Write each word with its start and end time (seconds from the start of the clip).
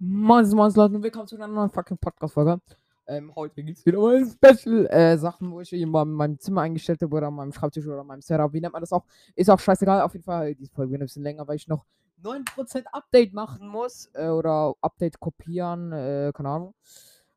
Moin, 0.00 0.48
moin, 0.50 0.72
Leute, 0.74 0.96
und 0.96 1.04
willkommen 1.04 1.28
zu 1.28 1.36
einer 1.36 1.46
neuen 1.46 1.70
fucking 1.70 1.98
Podcast-Folge. 1.98 2.60
Ähm, 3.06 3.32
heute 3.36 3.60
es 3.70 3.86
wieder 3.86 4.00
mal 4.00 4.26
Special-Sachen, 4.26 5.52
wo 5.52 5.60
ich 5.60 5.72
irgendwo 5.72 6.02
in 6.02 6.10
meinem 6.10 6.36
Zimmer 6.36 6.62
eingestellt 6.62 7.00
habe 7.00 7.14
oder 7.14 7.28
an 7.28 7.34
meinem 7.34 7.52
Schreibtisch 7.52 7.86
oder 7.86 8.00
an 8.00 8.08
meinem 8.08 8.20
Setup. 8.20 8.52
Wie 8.52 8.60
nennt 8.60 8.72
man 8.72 8.82
das 8.82 8.92
auch? 8.92 9.04
Ist 9.36 9.48
auch 9.48 9.60
scheißegal. 9.60 10.00
Auf 10.02 10.12
jeden 10.14 10.24
Fall, 10.24 10.56
diese 10.56 10.72
Folge 10.72 10.90
wird 10.90 11.02
ein 11.02 11.04
bisschen 11.04 11.22
länger, 11.22 11.46
weil 11.46 11.56
ich 11.56 11.68
noch 11.68 11.84
9% 12.24 12.84
Update 12.86 13.34
machen 13.34 13.68
muss. 13.68 14.10
Äh, 14.14 14.28
oder 14.28 14.74
Update 14.80 15.20
kopieren, 15.20 15.92
äh, 15.92 16.32
keine 16.34 16.48
Ahnung. 16.48 16.74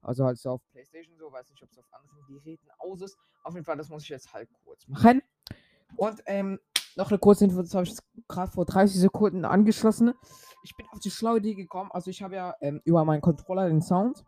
Also 0.02 0.26
halt 0.26 0.40
so 0.40 0.50
auf 0.52 0.62
Playstation 0.72 1.16
so, 1.16 1.32
weiß 1.32 1.52
nicht, 1.52 1.62
ob 1.62 1.70
es 1.70 1.78
auf 1.78 1.86
anderen 1.92 2.26
Geräten 2.26 2.68
aus 2.80 3.02
ist. 3.02 3.18
Auf 3.44 3.54
jeden 3.54 3.66
Fall, 3.66 3.78
das 3.78 3.90
muss 3.90 4.02
ich 4.02 4.10
jetzt 4.10 4.34
halt 4.34 4.50
kurz 4.66 4.88
machen. 4.88 5.22
Und 5.96 6.24
ähm, 6.26 6.60
noch 6.96 7.12
eine 7.12 7.20
kurze 7.20 7.46
Info, 7.46 7.62
das 7.62 7.76
habe 7.76 7.86
ich 7.86 7.96
gerade 8.28 8.52
vor 8.52 8.66
30 8.66 9.00
Sekunden 9.00 9.46
angeschlossen. 9.46 10.14
Ich 10.64 10.76
bin 10.76 10.86
auf 10.92 11.00
die 11.00 11.12
schlaue 11.12 11.38
Idee 11.38 11.56
gekommen. 11.56 11.92
Also 11.92 12.10
ich 12.10 12.22
habe 12.22 12.36
ja 12.36 12.56
ähm, 12.62 12.82
über 12.84 13.06
meinen 13.06 13.22
Controller 13.22 13.68
den 13.68 13.82
Sound. 13.82 14.24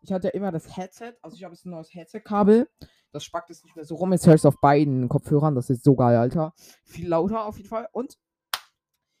Ich 0.00 0.12
hatte 0.12 0.28
ja 0.28 0.34
immer 0.34 0.52
das 0.52 0.76
Headset. 0.76 1.14
Also 1.22 1.36
ich 1.36 1.44
habe 1.44 1.54
jetzt 1.54 1.66
ein 1.66 1.70
neues 1.70 1.92
Headset-Kabel. 1.92 2.68
Das 3.12 3.24
spackt 3.24 3.50
es 3.50 3.64
nicht 3.64 3.74
mehr 3.74 3.84
so 3.84 3.96
rum. 3.96 4.12
Jetzt 4.12 4.26
ich 4.26 4.32
es 4.32 4.46
auf 4.46 4.60
beiden 4.60 5.08
Kopfhörern. 5.08 5.54
Das 5.54 5.70
ist 5.70 5.84
so 5.84 5.94
geil, 5.96 6.16
Alter. 6.16 6.54
Viel 6.84 7.08
lauter 7.08 7.44
auf 7.46 7.56
jeden 7.56 7.68
Fall. 7.68 7.88
Und 7.92 8.16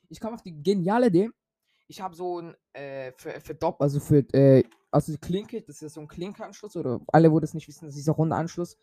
ich 0.08 0.20
kam 0.20 0.34
auf 0.34 0.42
die 0.42 0.62
geniale 0.62 1.08
Idee. 1.08 1.30
Ich 1.88 2.00
habe 2.00 2.14
so 2.14 2.40
ein 2.40 2.54
äh, 2.74 3.12
für, 3.16 3.40
für 3.40 3.54
Dopp, 3.54 3.80
also 3.80 3.98
für 3.98 4.18
äh, 4.34 4.62
also 4.90 5.12
die 5.12 5.18
Klinke, 5.18 5.62
das 5.62 5.82
ist 5.82 5.94
so 5.94 6.00
ein 6.00 6.08
Klinkeanschluss 6.08 6.76
oder 6.76 7.00
alle, 7.08 7.30
wo 7.32 7.40
das 7.40 7.54
nicht 7.54 7.68
wissen, 7.68 7.86
das 7.86 7.94
ist 7.94 8.00
dieser 8.00 8.12
runde 8.12 8.36
Anschluss, 8.36 8.76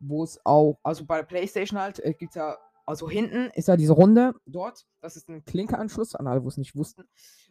wo 0.00 0.24
es 0.24 0.40
auch, 0.44 0.78
also 0.82 1.04
bei 1.04 1.18
der 1.18 1.24
Playstation 1.24 1.80
halt, 1.80 2.00
äh, 2.00 2.14
gibt 2.14 2.30
es 2.30 2.36
ja 2.36 2.56
also 2.84 3.08
hinten 3.08 3.50
ist 3.54 3.68
ja 3.68 3.76
diese 3.76 3.92
Runde 3.92 4.34
dort. 4.46 4.86
Das 5.00 5.16
ist 5.16 5.28
ein 5.28 5.44
Klinkeanschluss, 5.44 6.14
an 6.14 6.26
alle, 6.26 6.42
wo 6.42 6.48
es 6.48 6.56
nicht 6.56 6.76
wussten. 6.76 7.08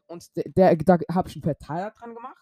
Und 0.08 0.36
der, 0.36 0.46
der 0.50 0.76
da 0.76 0.98
habe 1.12 1.30
ich 1.30 1.36
einen 1.36 1.44
Verteiler 1.44 1.92
dran 1.92 2.16
gemacht. 2.16 2.38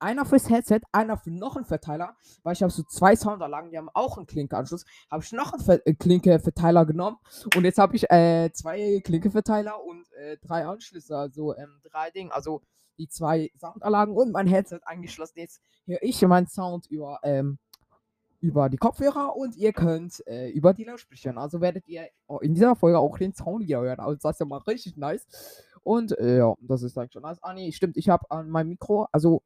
Einer 0.00 0.24
fürs 0.24 0.48
Headset, 0.48 0.80
einer 0.92 1.16
für 1.16 1.32
noch 1.32 1.56
einen 1.56 1.64
Verteiler, 1.64 2.16
weil 2.44 2.52
ich 2.52 2.62
habe 2.62 2.72
so 2.72 2.84
zwei 2.84 3.16
Soundanlagen, 3.16 3.70
die 3.70 3.78
haben 3.78 3.90
auch 3.94 4.16
einen 4.16 4.26
Klinkeanschluss. 4.26 4.84
Habe 5.10 5.24
ich 5.24 5.32
noch 5.32 5.52
einen 5.52 5.62
Ver 5.62 5.84
äh, 5.86 5.94
Klinke-Verteiler 5.94 6.86
genommen 6.86 7.16
und 7.56 7.64
jetzt 7.64 7.78
habe 7.78 7.96
ich 7.96 8.08
äh, 8.08 8.50
zwei 8.52 9.00
Klinke-Verteiler 9.02 9.82
und 9.82 10.06
äh, 10.12 10.36
drei 10.38 10.66
Anschlüsse, 10.66 11.16
also 11.16 11.56
ähm, 11.56 11.80
drei 11.82 12.10
Dinge, 12.10 12.32
also 12.32 12.62
die 12.98 13.08
zwei 13.08 13.50
Soundanlagen 13.58 14.14
und 14.14 14.30
mein 14.30 14.46
Headset 14.46 14.80
angeschlossen. 14.84 15.40
Jetzt 15.40 15.60
höre 15.86 16.02
ich 16.02 16.22
meinen 16.22 16.46
Sound 16.46 16.86
über 16.86 17.18
ähm, 17.24 17.58
über 18.40 18.68
die 18.68 18.76
Kopfhörer 18.76 19.36
und 19.36 19.56
ihr 19.56 19.72
könnt 19.72 20.24
äh, 20.26 20.50
über 20.50 20.74
die 20.74 20.84
Lautsprecher. 20.84 21.36
Also 21.36 21.60
werdet 21.60 21.88
ihr 21.88 22.08
in 22.40 22.54
dieser 22.54 22.76
Folge 22.76 22.98
auch 22.98 23.18
den 23.18 23.34
Sound 23.34 23.64
hier 23.64 23.80
hören. 23.80 23.98
Also 23.98 24.18
das 24.22 24.36
ist 24.36 24.40
ja 24.40 24.46
mal 24.46 24.58
richtig 24.58 24.96
nice. 24.96 25.26
Und 25.82 26.16
äh, 26.18 26.38
ja, 26.38 26.54
das 26.60 26.82
ist 26.82 26.96
eigentlich 26.96 27.12
schon 27.12 27.22
nice. 27.22 27.42
Ah 27.42 27.54
nee, 27.54 27.72
stimmt, 27.72 27.96
ich 27.96 28.08
habe 28.08 28.30
an 28.30 28.50
meinem 28.50 28.68
Mikro, 28.68 29.08
also 29.12 29.42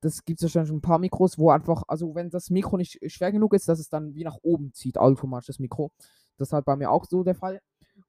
das 0.00 0.24
gibt 0.24 0.42
es 0.42 0.52
ja 0.52 0.66
schon 0.66 0.76
ein 0.76 0.80
paar 0.80 0.98
Mikros, 0.98 1.38
wo 1.38 1.50
einfach, 1.50 1.84
also 1.86 2.14
wenn 2.14 2.30
das 2.30 2.50
Mikro 2.50 2.76
nicht 2.76 2.98
schwer 3.10 3.30
genug 3.30 3.54
ist, 3.54 3.68
dass 3.68 3.78
es 3.78 3.88
dann 3.88 4.14
wie 4.14 4.24
nach 4.24 4.38
oben 4.42 4.72
zieht, 4.72 4.98
automatisch 4.98 5.46
das 5.46 5.58
Mikro. 5.60 5.92
Das 6.38 6.48
ist 6.48 6.52
halt 6.52 6.64
bei 6.64 6.76
mir 6.76 6.90
auch 6.90 7.04
so 7.04 7.22
der 7.22 7.36
Fall. 7.36 7.60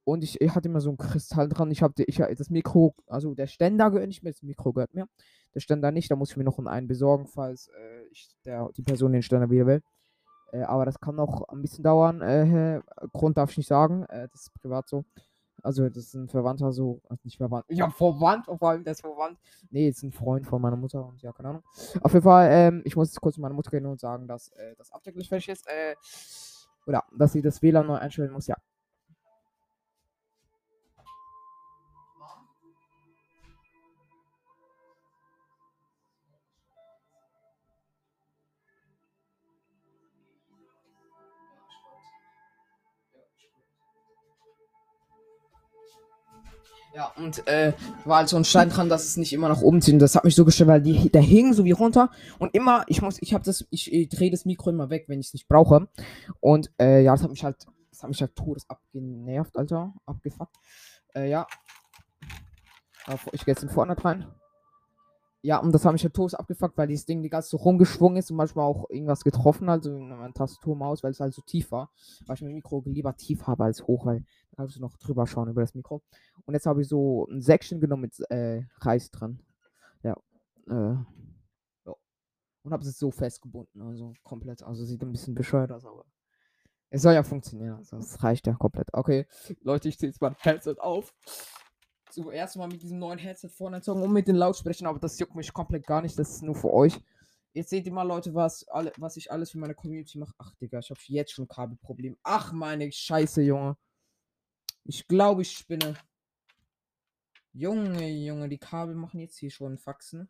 Und 0.02 0.24
ich, 0.24 0.40
ich 0.40 0.54
hatte 0.54 0.68
immer 0.68 0.80
so 0.80 0.90
ein 0.90 0.96
Kristall 0.96 1.48
dran. 1.48 1.70
Ich 1.70 1.82
habe 1.82 1.94
ich, 2.04 2.16
das 2.16 2.50
Mikro, 2.50 2.94
also 3.06 3.34
der 3.34 3.46
Ständer 3.46 3.90
gehört 3.90 4.08
nicht 4.08 4.22
mehr, 4.22 4.32
das 4.32 4.42
Mikro 4.42 4.72
gehört 4.72 4.94
mir. 4.94 5.06
Der 5.54 5.60
Ständer 5.60 5.92
nicht, 5.92 6.10
da 6.10 6.16
muss 6.16 6.32
ich 6.32 6.36
mir 6.36 6.44
noch 6.44 6.58
einen 6.58 6.88
besorgen, 6.88 7.26
falls 7.26 7.68
äh, 7.68 8.06
ich 8.10 8.28
der, 8.44 8.70
die 8.76 8.82
Person 8.82 9.12
den 9.12 9.22
Ständer 9.22 9.50
wieder 9.50 9.66
will. 9.66 9.82
Äh, 10.52 10.62
aber 10.62 10.84
das 10.84 11.00
kann 11.00 11.16
noch 11.16 11.48
ein 11.48 11.62
bisschen 11.62 11.84
dauern. 11.84 12.20
Äh, 12.20 12.80
Grund 13.12 13.36
darf 13.36 13.50
ich 13.50 13.58
nicht 13.58 13.68
sagen. 13.68 14.04
Äh, 14.04 14.28
das 14.30 14.42
ist 14.42 14.54
privat 14.54 14.88
so. 14.88 15.04
Also, 15.62 15.88
das 15.88 16.04
ist 16.04 16.14
ein 16.14 16.28
Verwandter 16.28 16.72
so. 16.72 17.00
Also 17.08 17.20
nicht 17.24 17.38
verwandt. 17.38 17.64
Ja, 17.68 17.88
verwandt, 17.88 18.46
vor 18.46 18.68
allem 18.68 18.84
der 18.84 18.92
ist 18.92 19.00
verwandt. 19.00 19.38
Nee, 19.70 19.88
ist 19.88 20.02
ein 20.02 20.12
Freund 20.12 20.46
von 20.46 20.60
meiner 20.60 20.76
Mutter 20.76 21.06
und 21.06 21.22
ja, 21.22 21.32
keine 21.32 21.48
Ahnung. 21.48 21.62
Auf 22.02 22.12
jeden 22.12 22.24
Fall, 22.24 22.48
ähm, 22.50 22.82
ich 22.84 22.96
muss 22.96 23.08
jetzt 23.08 23.20
kurz 23.20 23.36
zu 23.36 23.40
meiner 23.40 23.54
Mutter 23.54 23.70
gehen 23.70 23.86
und 23.86 23.98
sagen, 23.98 24.28
dass 24.28 24.48
äh, 24.50 24.74
das 24.76 24.92
abdecklich 24.92 25.28
fertig 25.28 25.48
ist. 25.48 25.66
Äh, 25.66 25.94
oder 26.86 27.04
dass 27.16 27.32
sie 27.32 27.40
das 27.40 27.62
WLAN 27.62 27.86
neu 27.86 27.96
einstellen 27.96 28.32
muss, 28.32 28.46
ja. 28.46 28.56
Ja, 46.94 47.12
und 47.16 47.44
äh, 47.48 47.72
war 48.04 48.18
halt 48.18 48.28
so 48.28 48.36
ein 48.36 48.44
Stein 48.44 48.68
dran, 48.68 48.88
dass 48.88 49.04
es 49.04 49.16
nicht 49.16 49.32
immer 49.32 49.48
nach 49.48 49.62
oben 49.62 49.82
zieht. 49.82 49.94
Und 49.94 49.98
das 49.98 50.14
hat 50.14 50.24
mich 50.24 50.36
so 50.36 50.44
gestört, 50.44 50.68
weil 50.68 50.80
die, 50.80 51.10
der 51.10 51.22
hing 51.22 51.52
so 51.52 51.64
wie 51.64 51.72
runter. 51.72 52.10
Und 52.38 52.54
immer, 52.54 52.84
ich 52.86 53.02
muss, 53.02 53.20
ich 53.20 53.34
habe 53.34 53.44
das, 53.44 53.66
ich, 53.70 53.92
ich 53.92 54.08
drehe 54.08 54.30
das 54.30 54.44
Mikro 54.44 54.70
immer 54.70 54.90
weg, 54.90 55.06
wenn 55.08 55.18
ich 55.18 55.26
es 55.26 55.32
nicht 55.32 55.48
brauche. 55.48 55.88
Und 56.38 56.70
äh, 56.80 57.02
ja, 57.02 57.12
das 57.12 57.24
hat 57.24 57.30
mich 57.30 57.42
halt, 57.42 57.66
das 57.90 58.02
hat 58.04 58.10
mich 58.10 58.20
halt 58.20 58.36
todes 58.36 58.70
abgenervt, 58.70 59.56
Alter. 59.56 59.92
Abgefuckt. 60.06 60.54
Äh, 61.16 61.28
ja. 61.28 61.48
Ich 63.32 63.44
gehe 63.44 63.54
jetzt 63.54 63.64
in 63.64 63.70
Fortnite 63.70 64.04
rein. 64.04 64.26
Ja, 65.44 65.58
und 65.58 65.72
das 65.72 65.84
hat 65.84 65.92
mich 65.92 66.02
halt 66.02 66.14
todes 66.14 66.34
abgefuckt, 66.34 66.78
weil 66.78 66.86
dieses 66.86 67.04
Ding 67.04 67.22
die 67.22 67.28
ganze 67.28 67.50
so 67.50 67.58
rumgeschwungen 67.58 68.16
ist 68.16 68.30
und 68.30 68.38
manchmal 68.38 68.64
auch 68.64 68.88
irgendwas 68.88 69.22
getroffen 69.24 69.68
hat, 69.68 69.82
so 69.82 69.94
in 69.94 70.08
meiner 70.08 70.32
Tastatur, 70.32 70.74
Maus, 70.74 71.02
weil 71.02 71.10
es 71.10 71.20
halt 71.20 71.34
so 71.34 71.42
tief 71.42 71.70
war. 71.70 71.90
Weil 72.24 72.36
ich 72.36 72.40
mein 72.42 72.54
Mikro 72.54 72.82
lieber 72.86 73.14
tief 73.14 73.46
habe 73.46 73.64
als 73.64 73.86
hoch, 73.86 74.06
weil 74.06 74.20
da 74.52 74.56
kannst 74.56 74.76
du 74.76 74.80
noch 74.80 74.96
drüber 74.96 75.26
schauen 75.26 75.50
über 75.50 75.60
das 75.60 75.74
Mikro. 75.74 76.02
Und 76.46 76.54
jetzt 76.54 76.64
habe 76.64 76.80
ich 76.80 76.88
so 76.88 77.26
ein 77.30 77.42
Säckchen 77.42 77.78
genommen 77.78 78.00
mit 78.00 78.18
äh, 78.30 78.62
Reis 78.80 79.10
dran. 79.10 79.38
Ja. 80.02 80.16
Äh, 80.66 80.96
ja. 81.84 81.94
Und 82.62 82.72
habe 82.72 82.82
es 82.82 82.98
so 82.98 83.10
festgebunden, 83.10 83.82
also 83.82 84.14
komplett. 84.22 84.62
Also 84.62 84.86
sieht 84.86 85.02
ein 85.02 85.12
bisschen 85.12 85.34
bescheuert 85.34 85.72
aus, 85.72 85.84
aber 85.84 86.06
es 86.88 87.02
soll 87.02 87.12
ja 87.12 87.22
funktionieren. 87.22 87.76
Also 87.76 87.98
es 87.98 88.22
reicht 88.22 88.46
ja 88.46 88.54
komplett. 88.54 88.88
Okay, 88.94 89.26
Leute, 89.60 89.90
ich 89.90 89.98
ziehe 89.98 90.08
jetzt 90.08 90.22
mein 90.22 90.36
Headset 90.38 90.76
auf 90.78 91.12
zuerst 92.14 92.56
mal 92.56 92.68
mit 92.68 92.82
diesem 92.82 92.98
neuen 92.98 93.18
Headset 93.18 93.48
vorne 93.48 93.82
zogen 93.82 94.02
und 94.02 94.12
mit 94.12 94.28
den 94.28 94.36
Lautsprechern, 94.36 94.86
aber 94.86 94.98
das 94.98 95.18
juckt 95.18 95.34
mich 95.34 95.52
komplett 95.52 95.86
gar 95.86 96.02
nicht. 96.02 96.18
Das 96.18 96.30
ist 96.30 96.42
nur 96.42 96.54
für 96.54 96.72
euch. 96.72 97.00
Jetzt 97.52 97.70
seht 97.70 97.86
ihr 97.86 97.92
mal, 97.92 98.02
Leute, 98.02 98.34
was, 98.34 98.66
alle, 98.68 98.92
was 98.98 99.16
ich 99.16 99.30
alles 99.30 99.52
für 99.52 99.58
meine 99.58 99.74
Community 99.74 100.18
mache. 100.18 100.34
Ach, 100.38 100.52
Digga, 100.56 100.80
ich 100.80 100.90
habe 100.90 101.00
jetzt 101.06 101.32
schon 101.32 101.46
Kabelproblem. 101.46 102.16
Ach, 102.22 102.52
meine 102.52 102.90
Scheiße, 102.90 103.42
Junge. 103.42 103.76
Ich 104.84 105.06
glaube, 105.06 105.42
ich 105.42 105.52
spinne. 105.52 105.94
Junge, 107.52 108.08
Junge, 108.10 108.48
die 108.48 108.58
Kabel 108.58 108.96
machen 108.96 109.20
jetzt 109.20 109.38
hier 109.38 109.50
schon 109.50 109.78
Faxen. 109.78 110.28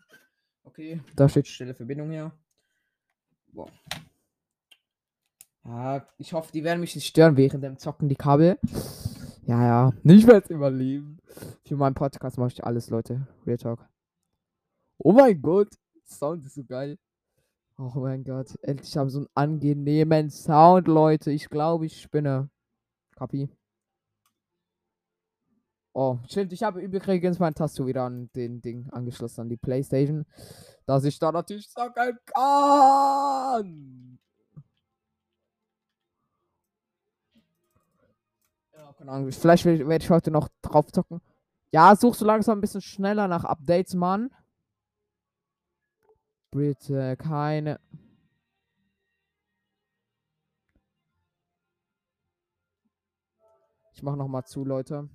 Okay, 0.64 1.00
da 1.16 1.28
steht 1.28 1.46
stille 1.46 1.74
Verbindung 1.74 2.10
her. 2.10 2.32
Boah. 3.48 3.70
Ja, 5.64 6.06
ich 6.18 6.34
hoffe, 6.34 6.52
die 6.52 6.62
werden 6.62 6.80
mich 6.80 6.94
nicht 6.94 7.06
stören 7.06 7.38
während 7.38 7.64
dem 7.64 7.78
Zocken, 7.78 8.10
die 8.10 8.16
Kabel. 8.16 8.58
Ja, 9.46 9.62
ja. 9.62 9.92
Ich 10.04 10.26
werde 10.26 10.44
es 10.44 10.50
überleben. 10.50 11.18
Für 11.66 11.76
meinen 11.76 11.94
Podcast 11.94 12.38
mache 12.38 12.52
ich 12.52 12.64
alles, 12.64 12.88
Leute. 12.88 13.26
Real 13.46 13.58
Talk. 13.58 13.86
Oh 14.98 15.12
mein 15.12 15.40
Gott. 15.42 15.68
Sound 16.06 16.44
ist 16.46 16.54
so 16.54 16.64
geil. 16.64 16.98
Oh 17.76 17.92
mein 17.96 18.24
Gott. 18.24 18.56
Endlich 18.62 18.96
haben 18.96 19.10
so 19.10 19.18
einen 19.18 19.28
angenehmen 19.34 20.30
Sound, 20.30 20.88
Leute. 20.88 21.30
Ich 21.30 21.50
glaube, 21.50 21.86
ich 21.86 22.00
spinne. 22.00 22.48
Kapi. 23.16 23.50
Oh, 25.92 26.18
stimmt. 26.28 26.52
Ich 26.52 26.62
habe 26.62 26.80
übrigens 26.80 27.38
mein 27.38 27.54
Tastatur 27.54 27.88
wieder 27.88 28.04
an 28.04 28.30
den 28.34 28.62
Ding 28.62 28.88
angeschlossen, 28.90 29.42
an 29.42 29.48
die 29.48 29.56
Playstation. 29.56 30.24
Dass 30.86 31.04
ich 31.04 31.18
da 31.18 31.30
natürlich 31.30 31.68
zocken 31.68 32.18
kann. 32.26 34.03
Keine 38.96 39.10
Ahnung. 39.10 39.32
Vielleicht 39.32 39.64
werde 39.64 39.96
ich 39.96 40.10
heute 40.10 40.30
noch 40.30 40.48
drauf 40.62 40.90
zocken. 40.92 41.20
Ja, 41.72 41.96
suchst 41.96 42.20
du 42.20 42.24
langsam 42.24 42.58
ein 42.58 42.60
bisschen 42.60 42.80
schneller 42.80 43.28
nach 43.28 43.44
Updates, 43.44 43.94
Mann. 43.94 44.30
Bitte, 46.50 47.16
keine. 47.16 47.80
Ich 53.92 54.02
mache 54.02 54.16
noch 54.16 54.28
mal 54.28 54.44
zu, 54.44 54.64
Leute. 54.64 55.08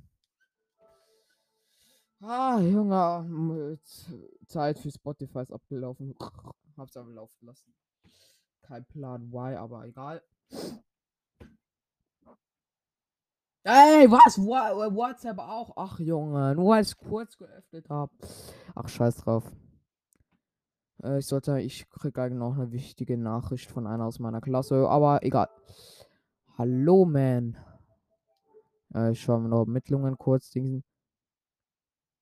Ah, 2.22 2.60
Junge, 2.60 3.80
Zeit 4.46 4.80
für 4.80 4.92
Spotify 4.92 5.40
ist 5.40 5.54
abgelaufen. 5.54 6.14
Hab's 6.78 6.98
aber 6.98 7.12
laufen 7.12 7.46
lassen. 7.46 7.74
Kein 8.62 8.86
Plan, 8.86 9.32
why, 9.32 9.56
aber 9.56 9.86
egal. 9.86 10.22
Ey, 13.64 14.10
was? 14.10 14.38
WhatsApp 14.38 15.38
auch? 15.40 15.74
Ach, 15.76 16.00
Junge, 16.00 16.56
nur 16.56 16.78
es 16.78 16.96
kurz 16.98 17.38
geöffnet 17.38 17.90
habe. 17.90 18.12
Ach, 18.74 18.88
scheiß 18.88 19.18
drauf. 19.18 19.52
Äh, 21.04 21.20
ich 21.20 21.28
sollte, 21.28 21.60
ich 21.60 21.90
kriege 21.90 22.22
eigentlich 22.22 22.40
noch 22.40 22.56
eine 22.56 22.72
wichtige 22.72 23.18
Nachricht 23.18 23.70
von 23.70 23.86
einer 23.86 24.06
aus 24.06 24.20
meiner 24.20 24.42
Klasse, 24.42 24.88
aber 24.88 25.24
egal. 25.24 25.50
Hallo, 26.58 27.06
man. 27.06 27.58
Äh, 28.94 29.12
ich 29.12 29.22
schaue 29.22 29.42
mir 29.42 29.50
noch 29.50 29.66
Ermittlungen 29.66 30.18
kurz. 30.18 30.50
Ding. 30.52 30.84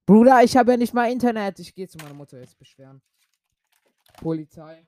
Bruder, 0.06 0.44
ich 0.44 0.56
habe 0.58 0.72
ja 0.72 0.78
nicht 0.78 0.94
mal 0.94 1.12
Internet. 1.12 1.60
Ich 1.60 1.76
gehe 1.76 1.88
zu 1.88 1.98
meiner 1.98 2.14
Mutter 2.14 2.40
jetzt 2.40 2.58
beschweren. 2.58 3.02
Polizei. 4.22 4.88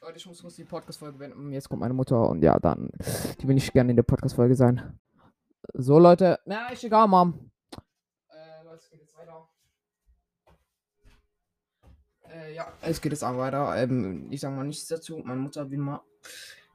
Leute, 0.00 0.16
ich 0.16 0.26
muss 0.26 0.40
kurz 0.40 0.54
die 0.54 0.64
Podcast-Folge 0.64 1.18
beenden. 1.18 1.52
Jetzt 1.52 1.68
kommt 1.68 1.80
meine 1.80 1.92
Mutter 1.92 2.30
und 2.30 2.40
ja, 2.40 2.56
dann. 2.60 2.88
Die 3.40 3.48
will 3.48 3.56
ich 3.56 3.72
gerne 3.72 3.90
in 3.90 3.96
der 3.96 4.04
Podcast-Folge 4.04 4.54
sein. 4.54 4.96
So, 5.74 5.98
Leute. 5.98 6.38
Na, 6.46 6.68
ist 6.68 6.84
egal, 6.84 7.08
Mom. 7.08 7.50
Äh, 8.28 8.64
Leute, 8.64 8.76
es 8.76 8.90
geht 8.90 9.00
jetzt 9.00 9.16
weiter. 9.18 9.48
Äh, 12.30 12.54
ja, 12.54 12.72
es 12.80 13.00
geht 13.00 13.10
jetzt 13.10 13.24
auch 13.24 13.36
weiter. 13.36 13.76
Ähm, 13.76 14.28
ich 14.30 14.40
sag 14.40 14.54
mal 14.54 14.64
nichts 14.64 14.86
dazu. 14.86 15.18
Meine 15.18 15.40
Mutter 15.40 15.68
will 15.68 15.78
mal 15.78 16.00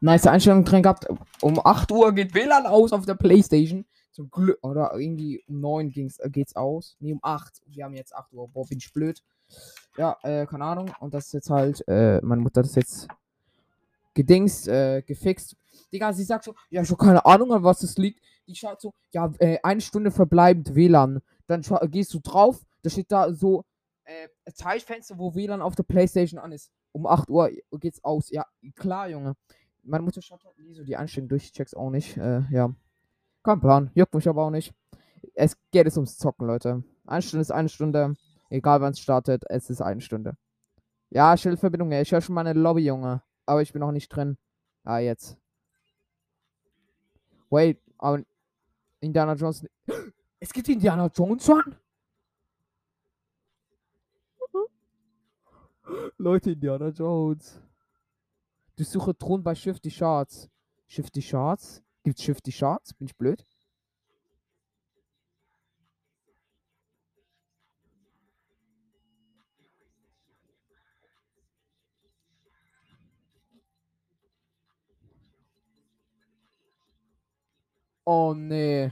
nice 0.01 0.27
Einstellung 0.27 0.65
drin 0.65 0.83
gehabt. 0.83 1.07
Um 1.41 1.65
8 1.65 1.91
Uhr 1.93 2.11
geht 2.11 2.33
WLAN 2.33 2.65
aus 2.65 2.91
auf 2.91 3.05
der 3.05 3.15
Playstation. 3.15 3.85
Zum 4.11 4.29
Glück. 4.31 4.59
Oder 4.63 4.91
irgendwie 4.95 5.41
um 5.47 5.61
9 5.61 5.91
ging's, 5.91 6.19
äh, 6.19 6.29
geht's 6.29 6.57
aus. 6.57 6.97
Nee, 6.99 7.13
um 7.13 7.19
8. 7.21 7.61
Wir 7.67 7.85
haben 7.85 7.95
jetzt 7.95 8.13
8 8.13 8.33
Uhr. 8.33 8.49
Boah, 8.49 8.67
bin 8.67 8.79
ich 8.79 8.91
blöd. 8.91 9.23
Ja, 9.97 10.17
äh, 10.23 10.45
keine 10.45 10.65
Ahnung. 10.65 10.91
Und 11.00 11.13
das 11.13 11.27
ist 11.27 11.33
jetzt 11.33 11.50
halt, 11.50 11.88
äh, 11.88 12.19
meine 12.21 12.41
Mutter 12.41 12.61
das 12.61 12.75
jetzt 12.75 13.07
gedingst, 14.13 14.67
äh, 14.67 15.01
gefixt. 15.01 15.55
Digga, 15.91 16.13
sie 16.13 16.23
sagt 16.23 16.45
so, 16.45 16.55
ja, 16.69 16.81
ich 16.81 16.89
habe 16.89 17.03
keine 17.03 17.25
Ahnung, 17.25 17.53
an 17.53 17.63
was 17.63 17.79
das 17.79 17.97
liegt. 17.97 18.19
Die 18.47 18.55
schaut 18.55 18.81
so, 18.81 18.94
ja, 19.11 19.31
äh, 19.39 19.57
eine 19.63 19.81
Stunde 19.81 20.11
verbleibend 20.11 20.75
WLAN. 20.75 21.21
Dann 21.47 21.61
gehst 21.91 22.13
du 22.13 22.19
drauf, 22.19 22.65
da 22.81 22.89
steht 22.89 23.11
da 23.11 23.31
so, 23.33 23.63
äh, 24.05 24.27
Zeitfenster, 24.53 25.17
wo 25.17 25.35
WLAN 25.35 25.61
auf 25.61 25.75
der 25.75 25.83
Playstation 25.83 26.39
an 26.39 26.51
ist. 26.51 26.71
Um 26.91 27.07
8 27.07 27.29
Uhr 27.29 27.51
geht's 27.79 28.03
aus. 28.03 28.29
Ja, 28.29 28.45
klar, 28.75 29.09
Junge. 29.09 29.35
Meine 29.83 30.03
Mutter 30.03 30.21
schaut 30.21 30.44
halt 30.45 30.57
nie 30.59 30.73
so 30.73 30.83
die 30.83 30.95
Einstellung 30.95 31.29
durch, 31.29 31.51
check's 31.51 31.73
auch 31.73 31.89
nicht. 31.89 32.17
Äh, 32.17 32.41
ja. 32.51 32.73
Kein 33.44 33.59
Plan, 33.59 33.91
juckt 33.95 34.13
mich 34.13 34.27
aber 34.29 34.45
auch 34.45 34.49
nicht. 34.51 34.73
Es 35.33 35.57
geht 35.71 35.88
es 35.88 35.97
ums 35.97 36.17
Zocken, 36.17 36.47
Leute. 36.47 36.83
Eine 37.06 37.21
Stunde 37.21 37.41
ist 37.41 37.51
eine 37.51 37.69
Stunde. 37.69 38.15
Egal 38.53 38.81
wann 38.81 38.91
es 38.91 39.00
startet, 39.00 39.44
es 39.50 39.71
ist 39.71 39.81
eine 39.81 40.00
Stunde. 40.00 40.38
Ja, 41.09 41.35
Schildverbindung, 41.35 41.91
ich 41.91 42.11
höre 42.11 42.21
schon 42.21 42.35
meine 42.35 42.53
Lobby, 42.53 42.85
Junge. 42.85 43.23
Aber 43.47 43.63
ich 43.63 43.73
bin 43.73 43.79
noch 43.79 43.91
nicht 43.91 44.09
drin. 44.09 44.38
Ah, 44.83 45.00
jetzt. 45.00 45.39
Wait, 47.50 47.81
aber 47.97 48.21
Indiana 49.00 49.33
Jones. 49.33 49.65
Es 50.39 50.53
gibt 50.53 50.69
Indiana 50.69 51.09
Jones 51.15 51.50
an? 51.50 51.77
Leute, 56.19 56.51
Indiana 56.51 56.89
Jones. 56.89 57.59
Du 58.75 58.83
suche 58.83 59.17
Thron 59.17 59.41
bei 59.41 59.56
Shifty 59.56 59.89
Charts. 59.89 60.47
Shifty 60.85 61.21
Charts? 61.21 61.81
Gibt's 62.03 62.21
Shifty 62.21 62.51
Charts? 62.51 62.94
Bin 62.94 63.07
ich 63.07 63.15
blöd? 63.17 63.44
Oh 78.05 78.33
nee. 78.33 78.91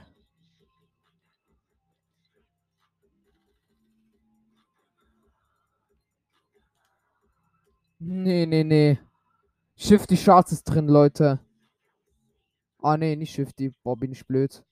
Nee, 7.99 8.45
nee, 8.45 8.63
nee. 8.63 8.97
Shifty 9.75 10.15
Charts 10.15 10.51
ist 10.53 10.63
drin, 10.63 10.87
Leute. 10.87 11.39
Ah, 12.81 12.97
nee, 12.97 13.15
nicht 13.15 13.33
Shifty. 13.33 13.71
Boah, 13.83 13.95
bin 13.95 14.11
ich 14.11 14.25
blöd. 14.25 14.63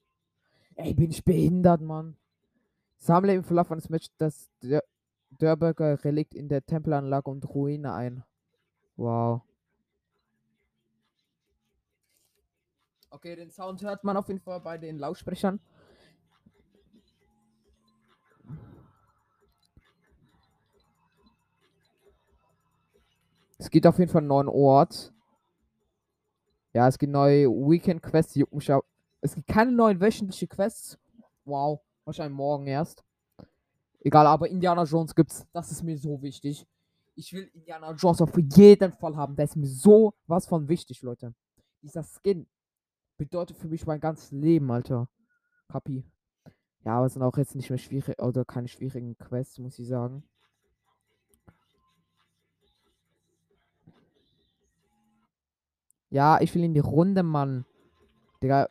Ey, 0.75 0.93
bin 0.93 1.11
ich 1.11 1.23
behindert, 1.23 1.81
Mann. 1.81 2.15
Sammle 2.97 3.33
im 3.33 3.43
Verlauf 3.43 3.71
eines 3.71 3.89
Matches 3.89 4.11
das 4.17 4.49
Dörberger 5.29 6.03
Relikt 6.03 6.33
in 6.33 6.49
der 6.49 6.65
Tempelanlage 6.65 7.29
und 7.29 7.47
Ruine 7.53 7.93
ein. 7.93 8.23
Wow. 8.95 9.41
Okay, 13.11 13.35
den 13.35 13.49
Sound 13.49 13.81
hört 13.81 14.03
man 14.03 14.17
auf 14.17 14.27
jeden 14.27 14.39
Fall 14.39 14.59
bei 14.59 14.77
den 14.77 14.99
Lautsprechern. 14.99 15.59
Es 23.57 23.69
gibt 23.69 23.85
auf 23.87 23.99
jeden 23.99 24.11
Fall 24.11 24.21
einen 24.21 24.27
neuen 24.27 24.47
Ort. 24.47 25.11
Ja, 26.73 26.87
es 26.87 26.97
gibt 26.97 27.11
neue 27.11 27.49
mich 28.51 28.71
auch. 28.71 28.83
Es 29.21 29.35
gibt 29.35 29.47
keine 29.47 29.71
neuen 29.71 29.99
wöchentlichen 29.99 30.47
Quests. 30.47 30.97
Wow, 31.43 31.81
wahrscheinlich 32.05 32.37
morgen 32.37 32.67
erst. 32.67 33.03
Egal, 34.01 34.27
aber 34.27 34.47
Indiana 34.47 34.83
Jones 34.83 35.13
gibt's. 35.13 35.45
Das 35.51 35.71
ist 35.71 35.83
mir 35.83 35.97
so 35.97 36.21
wichtig. 36.21 36.65
Ich 37.15 37.33
will 37.33 37.49
Indiana 37.53 37.91
Jones 37.91 38.21
auf 38.21 38.33
jeden 38.37 38.93
Fall 38.93 39.15
haben. 39.17 39.35
Der 39.35 39.45
ist 39.45 39.57
mir 39.57 39.67
so 39.67 40.13
was 40.25 40.47
von 40.47 40.69
wichtig, 40.69 41.01
Leute. 41.01 41.33
Dieser 41.81 42.03
Skin 42.03 42.47
bedeutet 43.19 43.57
für 43.57 43.67
mich 43.67 43.85
mein 43.85 43.99
ganzes 43.99 44.31
Leben, 44.31 44.71
Alter. 44.71 45.07
Kapi. 45.67 46.03
Ja, 46.85 46.97
aber 46.97 47.05
es 47.05 47.13
sind 47.13 47.21
auch 47.21 47.37
jetzt 47.37 47.55
nicht 47.55 47.69
mehr 47.69 47.77
schwierig 47.77 48.19
oder 48.19 48.45
keine 48.45 48.69
schwierigen 48.69 49.17
Quests, 49.17 49.59
muss 49.59 49.77
ich 49.77 49.87
sagen. 49.87 50.23
Ja, 56.09 56.41
ich 56.41 56.55
will 56.55 56.63
in 56.63 56.73
die 56.73 56.79
Runde, 56.79 57.21
Mann. 57.21 57.65
Digga. 58.41 58.67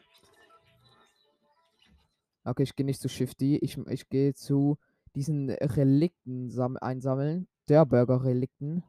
Okay, 2.44 2.62
ich 2.62 2.74
gehe 2.74 2.86
nicht 2.86 3.00
zu 3.00 3.08
Shifty. 3.08 3.58
Ich, 3.58 3.76
ich 3.76 4.08
gehe 4.08 4.34
zu 4.34 4.78
diesen 5.14 5.50
Relikten 5.50 6.50
einsammeln. 6.78 7.46
Der 7.68 7.84
Burger-Relikten. 7.84 8.82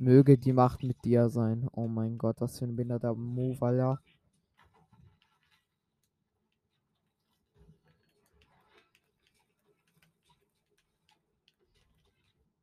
Möge 0.00 0.38
die 0.38 0.52
Macht 0.52 0.84
mit 0.84 1.04
dir 1.04 1.28
sein. 1.28 1.68
Oh 1.72 1.88
mein 1.88 2.18
Gott, 2.18 2.40
was 2.40 2.58
für 2.58 2.66
ein 2.66 2.76
behinderter 2.76 3.14
Move, 3.16 3.60
Alter. 3.60 4.00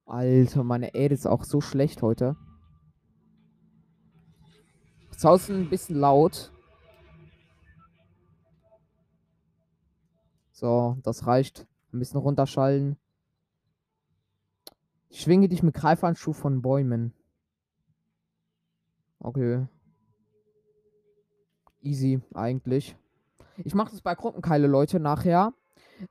Alter, 0.05 0.63
meine 0.63 0.93
Aid 0.95 1.11
ist 1.11 1.25
auch 1.25 1.43
so 1.43 1.59
schlecht 1.59 2.01
heute. 2.01 2.37
Das 5.11 5.25
Haus 5.25 5.43
ist 5.43 5.49
ein 5.49 5.69
bisschen 5.69 5.97
laut. 5.97 6.53
So, 10.53 10.97
das 11.03 11.27
reicht. 11.27 11.67
Ein 11.91 11.99
bisschen 11.99 12.21
runterschallen. 12.21 12.97
Ich 15.09 15.21
schwinge 15.21 15.49
dich 15.49 15.63
mit 15.63 15.73
Greifandschuh 15.75 16.31
von 16.31 16.61
Bäumen. 16.61 17.13
Okay. 19.19 19.67
Easy, 21.81 22.21
eigentlich. 22.33 22.95
Ich 23.57 23.75
mache 23.75 23.91
das 23.91 24.01
bei 24.01 24.15
Gruppenkeile, 24.15 24.67
Leute, 24.67 24.99
nachher. 24.99 25.53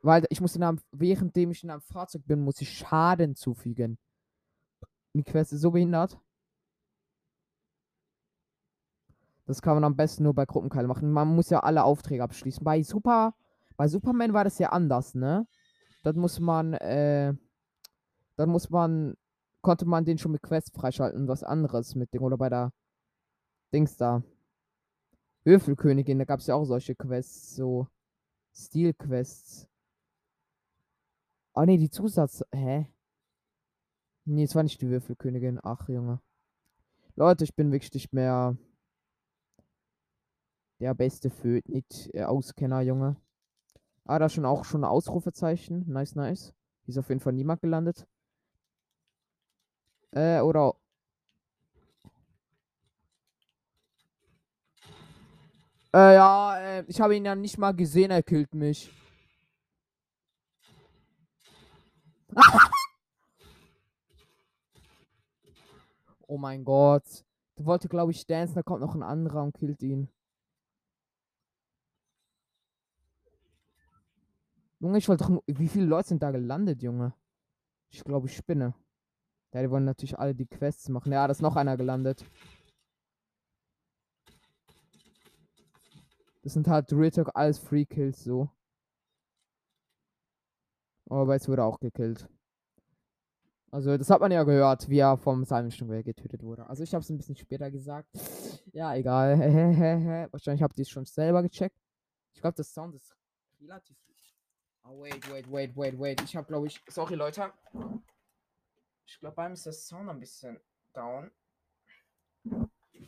Weil 0.02 0.24
ich 0.30 0.40
muss 0.40 0.56
in 0.56 0.62
einem, 0.62 0.80
währenddem 0.92 1.50
ich 1.50 1.62
in 1.62 1.70
einem 1.70 1.82
Fahrzeug 1.82 2.22
bin, 2.26 2.40
muss 2.40 2.60
ich 2.60 2.70
Schaden 2.70 3.34
zufügen. 3.34 3.98
Die 5.14 5.22
Quest 5.24 5.52
ist 5.52 5.60
so 5.60 5.70
behindert. 5.70 6.18
Das 9.46 9.60
kann 9.60 9.74
man 9.74 9.84
am 9.84 9.96
besten 9.96 10.22
nur 10.22 10.34
bei 10.34 10.46
Gruppenkeile 10.46 10.88
machen. 10.88 11.12
Man 11.12 11.28
muss 11.28 11.50
ja 11.50 11.60
alle 11.60 11.84
Aufträge 11.84 12.22
abschließen. 12.22 12.64
Bei 12.64 12.82
Super, 12.82 13.34
bei 13.76 13.88
Superman 13.88 14.32
war 14.32 14.44
das 14.44 14.58
ja 14.58 14.70
anders, 14.70 15.14
ne? 15.14 15.46
Das 16.02 16.16
muss 16.16 16.40
man, 16.40 16.74
äh, 16.74 17.34
dann 18.36 18.48
muss 18.48 18.70
man, 18.70 19.14
konnte 19.60 19.84
man 19.84 20.04
den 20.04 20.18
schon 20.18 20.32
mit 20.32 20.42
Quests 20.42 20.70
freischalten, 20.74 21.28
was 21.28 21.42
anderes 21.44 21.94
mit 21.94 22.12
dem, 22.14 22.22
oder 22.22 22.38
bei 22.38 22.48
der 22.48 22.72
Dings 23.74 23.96
da. 23.96 24.22
Würfelkönigin, 25.44 26.18
da 26.18 26.24
gab 26.24 26.40
es 26.40 26.46
ja 26.46 26.54
auch 26.54 26.64
solche 26.64 26.94
Quests, 26.94 27.56
so 27.56 27.88
Stil-Quests. 28.54 29.68
Ah 31.54 31.66
ne, 31.66 31.76
die 31.76 31.90
Zusatz. 31.90 32.44
Hä? 32.52 32.86
Nee, 34.24 34.44
es 34.44 34.54
war 34.54 34.62
nicht 34.62 34.80
die 34.80 34.88
Würfelkönigin. 34.88 35.58
Ach, 35.62 35.88
Junge. 35.88 36.20
Leute, 37.16 37.44
ich 37.44 37.54
bin 37.54 37.72
wirklich 37.72 37.92
nicht 37.92 38.12
mehr 38.12 38.56
der 40.80 40.94
beste 40.94 41.30
Föt, 41.30 41.68
nicht 41.68 42.14
äh, 42.14 42.24
Auskenner, 42.24 42.80
Junge. 42.80 43.16
Ah, 44.04 44.18
da 44.18 44.28
schon 44.28 44.44
auch 44.44 44.64
schon 44.64 44.82
ein 44.82 44.90
Ausrufezeichen. 44.90 45.84
Nice, 45.88 46.14
nice. 46.14 46.54
Ist 46.86 46.98
auf 46.98 47.08
jeden 47.08 47.20
Fall 47.20 47.32
niemand 47.32 47.60
gelandet. 47.60 48.06
Äh, 50.12 50.40
oder. 50.40 50.74
Äh, 55.94 56.14
ja, 56.14 56.58
äh, 56.58 56.84
ich 56.88 57.00
habe 57.00 57.14
ihn 57.16 57.24
ja 57.24 57.36
nicht 57.36 57.56
mal 57.56 57.70
gesehen, 57.72 58.10
er 58.10 58.24
killt 58.24 58.52
mich. 58.52 58.90
oh 66.26 66.36
mein 66.36 66.64
Gott. 66.64 67.04
Der 67.56 67.66
wollte, 67.66 67.88
glaube 67.88 68.10
ich, 68.10 68.26
dancen, 68.26 68.56
da 68.56 68.62
kommt 68.64 68.80
noch 68.80 68.96
ein 68.96 69.04
anderer 69.04 69.44
und 69.44 69.54
killt 69.54 69.80
ihn. 69.84 70.08
Junge, 74.80 74.98
ich 74.98 75.08
wollte 75.08 75.24
doch. 75.24 75.42
Wie 75.46 75.68
viele 75.68 75.86
Leute 75.86 76.08
sind 76.08 76.24
da 76.24 76.32
gelandet, 76.32 76.82
Junge? 76.82 77.14
Ich 77.90 78.02
glaube, 78.02 78.26
ich 78.26 78.36
spinne. 78.36 78.74
Ja, 79.52 79.62
die 79.62 79.70
wollen 79.70 79.84
natürlich 79.84 80.18
alle 80.18 80.34
die 80.34 80.46
Quests 80.46 80.88
machen. 80.88 81.12
Ja, 81.12 81.28
da 81.28 81.30
ist 81.30 81.40
noch 81.40 81.54
einer 81.54 81.76
gelandet. 81.76 82.24
Das 86.44 86.52
sind 86.52 86.68
halt 86.68 86.92
Retalk 86.92 87.30
alles 87.34 87.58
Free 87.58 87.86
Kills 87.86 88.22
so. 88.22 88.50
Aber 91.08 91.32
jetzt 91.32 91.48
wurde 91.48 91.64
auch 91.64 91.80
gekillt. 91.80 92.28
Also, 93.70 93.96
das 93.96 94.08
hat 94.10 94.20
man 94.20 94.30
ja 94.30 94.44
gehört, 94.44 94.88
wie 94.88 94.98
er 94.98 95.16
vom 95.16 95.44
Salmenstunge 95.44 96.04
getötet 96.04 96.42
wurde. 96.42 96.66
Also, 96.68 96.82
ich 96.82 96.94
habe 96.94 97.02
es 97.02 97.10
ein 97.10 97.16
bisschen 97.16 97.34
später 97.34 97.70
gesagt. 97.70 98.08
Ja, 98.72 98.94
egal. 98.94 99.38
Wahrscheinlich 100.30 100.62
habt 100.62 100.78
ihr 100.78 100.82
es 100.82 100.90
schon 100.90 101.06
selber 101.06 101.42
gecheckt. 101.42 101.76
Ich 102.34 102.40
glaube, 102.40 102.56
das 102.56 102.72
Sound 102.72 102.94
ist 102.94 103.16
relativ 103.60 103.96
Oh, 104.86 105.00
wait, 105.00 105.26
wait, 105.30 105.50
wait, 105.50 105.74
wait, 105.74 105.98
wait. 105.98 106.22
Ich 106.22 106.36
habe, 106.36 106.46
glaube 106.46 106.66
ich. 106.66 106.78
Sorry, 106.88 107.14
Leute. 107.14 107.50
Ich 109.06 109.18
glaube, 109.18 109.34
beim 109.34 109.54
ist 109.54 109.64
das 109.64 109.88
Sound 109.88 110.10
ein 110.10 110.20
bisschen 110.20 110.60
down. 110.92 111.30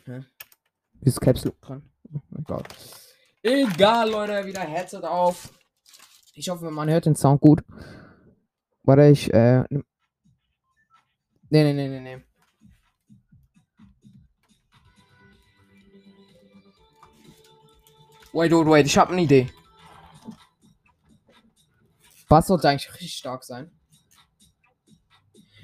Hä? 0.06 0.24
Ist 1.02 1.20
Caps 1.20 1.44
Look 1.44 1.60
dran? 1.60 1.82
Oh 2.14 2.20
mein 2.30 2.44
Gott. 2.44 3.05
Egal, 3.46 4.10
Leute. 4.10 4.44
Wieder 4.44 4.62
Headset 4.62 5.04
auf. 5.04 5.52
Ich 6.34 6.48
hoffe, 6.48 6.68
man 6.72 6.90
hört 6.90 7.06
den 7.06 7.14
Sound 7.14 7.40
gut. 7.40 7.62
Warte, 8.82 9.06
ich, 9.06 9.32
äh. 9.32 9.62
Nee, 9.70 9.82
nee, 11.50 11.72
nee, 11.72 11.88
nee, 11.88 12.00
nee. 12.00 12.24
Wait, 18.32 18.50
wait, 18.50 18.66
wait. 18.66 18.86
Ich 18.86 18.98
habe 18.98 19.12
eine 19.12 19.22
Idee. 19.22 19.48
Bass 22.28 22.48
sollte 22.48 22.68
eigentlich 22.68 22.92
richtig 22.94 23.14
stark 23.14 23.44
sein. 23.44 23.70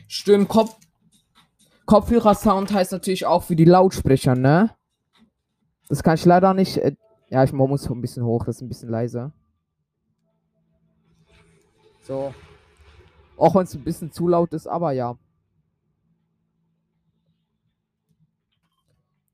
Stimmt, 0.06 0.48
Kopf. 0.48 0.76
Kopfhörer-Sound 1.86 2.72
heißt 2.72 2.92
natürlich 2.92 3.26
auch 3.26 3.42
für 3.42 3.56
die 3.56 3.64
Lautsprecher, 3.64 4.36
ne? 4.36 4.72
Das 5.88 6.04
kann 6.04 6.14
ich 6.14 6.24
leider 6.24 6.54
nicht. 6.54 6.76
Äh, 6.76 6.94
ja, 7.32 7.42
ich 7.44 7.52
muss 7.54 7.88
ein 7.88 8.00
bisschen 8.02 8.24
hoch, 8.24 8.44
das 8.44 8.56
ist 8.56 8.62
ein 8.62 8.68
bisschen 8.68 8.90
leiser. 8.90 9.32
So. 12.02 12.34
Auch 13.38 13.54
wenn 13.54 13.62
es 13.62 13.74
ein 13.74 13.82
bisschen 13.82 14.12
zu 14.12 14.28
laut 14.28 14.52
ist, 14.52 14.66
aber 14.66 14.92
ja. 14.92 15.16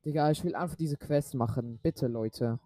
Digga, 0.05 0.31
ich 0.31 0.41
will 0.45 0.55
einfach 0.55 0.77
diese 0.77 0.95
Quest 0.95 1.35
machen. 1.35 1.77
Bitte, 1.83 2.07
Leute. 2.07 2.57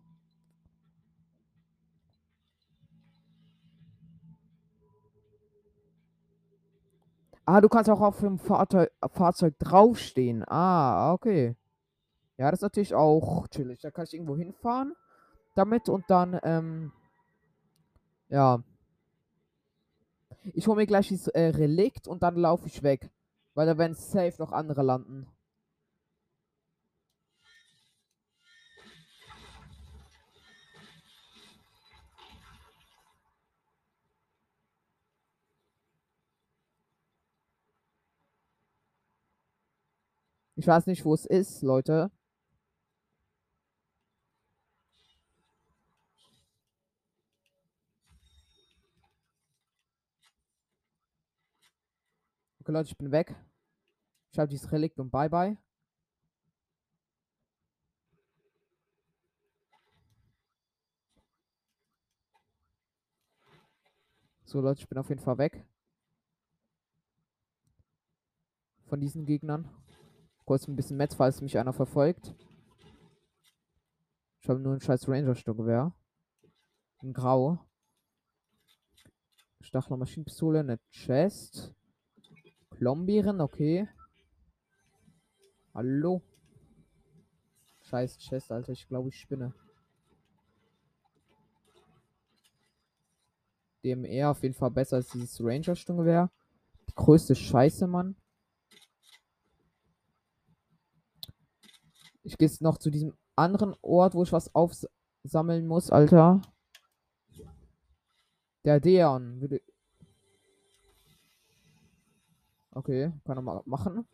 Ah, 7.43 7.59
du 7.59 7.69
kannst 7.69 7.89
auch 7.89 8.01
auf 8.01 8.19
dem 8.19 8.37
Fahrzeug, 8.37 8.91
Fahrzeug 9.11 9.57
draufstehen. 9.57 10.43
Ah, 10.47 11.11
okay. 11.11 11.55
Ja, 12.37 12.51
das 12.51 12.59
ist 12.59 12.63
natürlich 12.63 12.93
auch 12.93 13.47
chillig. 13.47 13.81
Da 13.81 13.89
kann 13.89 14.05
ich 14.05 14.13
irgendwo 14.13 14.37
hinfahren 14.37 14.93
damit 15.55 15.89
und 15.89 16.05
dann, 16.09 16.39
ähm, 16.43 16.91
ja. 18.29 18.63
Ich 20.53 20.67
hole 20.67 20.77
mir 20.77 20.87
gleich 20.87 21.07
dieses 21.07 21.27
äh, 21.27 21.47
Relikt 21.47 22.07
und 22.07 22.23
dann 22.23 22.35
laufe 22.35 22.67
ich 22.67 22.83
weg. 22.83 23.09
Weil 23.53 23.67
da 23.67 23.77
werden 23.77 23.95
safe 23.95 24.35
noch 24.39 24.51
andere 24.51 24.81
landen. 24.81 25.27
Ich 40.55 40.67
weiß 40.67 40.85
nicht, 40.87 41.03
wo 41.03 41.13
es 41.13 41.25
ist, 41.25 41.61
Leute. 41.61 42.11
Okay, 52.63 52.71
Leute, 52.71 52.87
ich 52.91 52.97
bin 52.97 53.11
weg. 53.11 53.35
Ich 54.31 54.39
habe 54.39 54.47
dieses 54.47 54.71
Relikt 54.71 54.97
und 54.97 55.11
bye 55.11 55.29
bye. 55.29 55.57
So, 64.45 64.61
Leute, 64.61 64.79
ich 64.79 64.87
bin 64.87 64.97
auf 64.97 65.09
jeden 65.09 65.19
Fall 65.19 65.37
weg. 65.39 65.67
Von 68.85 69.01
diesen 69.01 69.25
Gegnern. 69.25 69.69
Kurz 70.45 70.65
ein 70.65 70.77
bisschen 70.77 70.95
Metz, 70.95 71.15
falls 71.15 71.41
mich 71.41 71.57
einer 71.57 71.73
verfolgt. 71.73 72.33
Ich 74.39 74.47
habe 74.47 74.61
nur 74.61 74.71
ein 74.71 74.79
scheiß 74.79 75.09
Ranger-Sturmgewehr. 75.09 75.93
In 77.01 77.11
Grau. 77.11 77.59
Stachler 79.59 79.97
Maschinenpistole, 79.97 80.61
eine 80.61 80.79
Chest. 80.91 81.75
Klombeeren, 82.77 83.41
okay. 83.41 83.87
Hallo. 85.73 86.21
Scheiß 87.81 88.17
Chest, 88.17 88.51
Alter. 88.51 88.71
Ich 88.71 88.87
glaube, 88.87 89.09
ich 89.09 89.19
spinne. 89.19 89.53
DMR 93.83 94.31
auf 94.31 94.41
jeden 94.43 94.55
Fall 94.55 94.71
besser 94.71 94.97
als 94.97 95.09
dieses 95.09 95.39
Ranger-Sturmgewehr. 95.43 96.31
Die 96.89 96.95
größte 96.95 97.35
Scheiße, 97.35 97.87
Mann. 97.87 98.15
Ich 102.23 102.37
gehe 102.37 102.47
jetzt 102.47 102.61
noch 102.61 102.77
zu 102.77 102.89
diesem 102.89 103.13
anderen 103.35 103.75
Ort, 103.81 104.13
wo 104.15 104.23
ich 104.23 104.31
was 104.31 104.53
aufsammeln 104.55 105.67
muss, 105.67 105.89
Alter. 105.89 106.41
Der 108.63 108.79
Deon 108.79 109.41
würde. 109.41 109.61
Okay, 112.75 113.11
kann 113.23 113.37
er 113.37 113.41
mal 113.43 113.61
machen. 113.65 114.07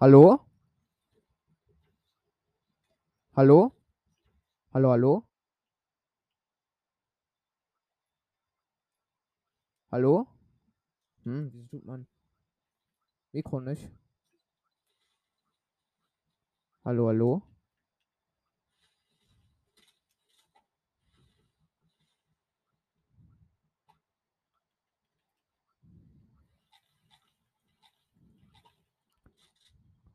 Hallo? 0.00 0.46
Hallo? 3.34 3.72
Hallo, 4.72 4.90
hallo? 4.90 5.24
Hallo? 9.90 10.26
Hm, 11.24 11.50
wieso 11.52 11.68
tut 11.68 11.84
man 11.84 12.06
Mikro 13.32 13.60
nicht? 13.60 13.90
Hallo, 16.84 17.08
hallo? 17.08 17.42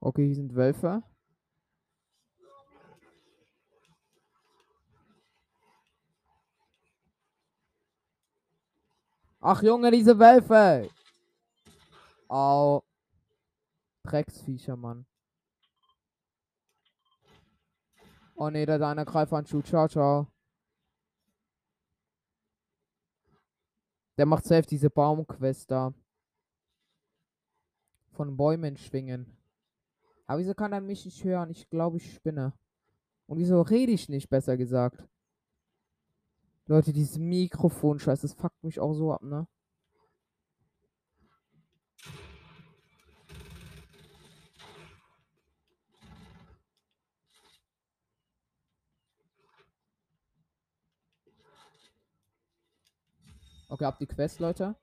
Okay, 0.01 0.25
hier 0.27 0.35
sind 0.35 0.55
Wölfe. 0.55 1.03
Ach 9.41 9.61
Junge, 9.63 9.91
diese 9.91 10.17
Wölfe! 10.19 10.89
Au. 12.27 12.83
Drecksviecher, 14.03 14.75
Mann. 14.75 15.05
Oh 18.35 18.49
ne, 18.49 18.65
da 18.65 18.75
ist 18.75 18.81
einer 18.81 19.05
Greifhandschuh. 19.05 19.61
Ciao, 19.61 19.87
ciao. 19.87 20.27
Der 24.17 24.25
macht 24.25 24.45
selbst 24.45 24.71
diese 24.71 24.89
Baumquest 24.89 25.71
da. 25.71 25.93
Von 28.11 28.35
Bäumen 28.35 28.77
schwingen. 28.77 29.38
Aber 30.29 30.41
wieso 30.41 30.53
kann 30.53 30.73
er 30.73 30.79
mich 30.79 31.05
nicht 31.05 31.23
hören? 31.23 31.49
Ich 31.49 31.67
glaube, 31.71 31.97
ich 31.97 32.13
spinne. 32.13 32.53
Und 33.25 33.39
wieso 33.39 33.63
rede 33.63 33.93
ich 33.93 34.09
nicht, 34.09 34.29
besser 34.29 34.57
gesagt? 34.57 35.03
Leute, 36.67 36.93
dieses 36.93 37.17
Mikrofon-Scheiß, 37.17 38.21
das 38.21 38.33
fuckt 38.33 38.63
mich 38.63 38.79
auch 38.79 38.93
so 38.93 39.11
ab, 39.11 39.23
ne? 39.23 39.47
Okay, 53.69 53.85
ab 53.85 53.97
die 53.97 54.05
Quest, 54.05 54.39
Leute. 54.39 54.75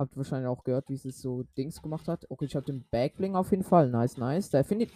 Habt 0.00 0.16
wahrscheinlich 0.16 0.48
auch 0.48 0.64
gehört, 0.64 0.88
wie 0.88 0.94
es 0.94 1.02
so 1.20 1.42
Dings 1.58 1.82
gemacht 1.82 2.08
hat. 2.08 2.24
Okay, 2.30 2.46
ich 2.46 2.56
habe 2.56 2.64
den 2.64 2.86
Backbling 2.90 3.36
auf 3.36 3.50
jeden 3.50 3.64
Fall. 3.64 3.90
Nice, 3.90 4.16
nice. 4.16 4.48
Der 4.48 4.64
findet. 4.64 4.90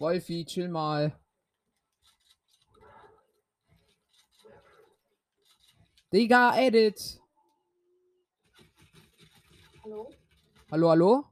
Wolfi, 0.00 0.46
chill 0.46 0.68
mal. 0.70 1.12
Digga, 6.10 6.56
edit. 6.56 7.20
Hallo? 9.84 10.08
Hallo, 10.70 10.88
hallo? 10.88 11.24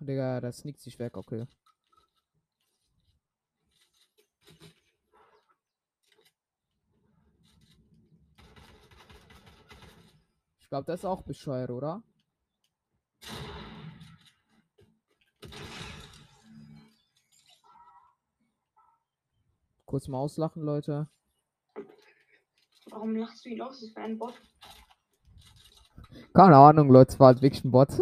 Digga, 0.00 0.40
das 0.40 0.58
sneakt 0.58 0.80
sich 0.80 0.98
weg, 0.98 1.16
okay. 1.16 1.46
Ich 10.68 10.70
glaube, 10.70 10.84
das 10.84 11.00
ist 11.00 11.06
auch 11.06 11.22
bescheuert, 11.22 11.70
oder? 11.70 12.02
Kurz 19.86 20.08
mal 20.08 20.18
auslachen, 20.18 20.62
Leute. 20.62 21.08
Warum 22.90 23.16
lachst 23.16 23.46
du 23.46 23.48
ihn 23.48 23.62
aus? 23.62 23.80
Das 23.80 23.96
wäre 23.96 24.04
ein 24.04 24.18
Bot. 24.18 24.34
Keine 26.34 26.56
Ahnung, 26.58 26.90
Leute, 26.90 27.12
es 27.12 27.18
war 27.18 27.28
halt 27.28 27.40
wirklich 27.40 27.64
ein 27.64 27.70
Bot. 27.70 27.88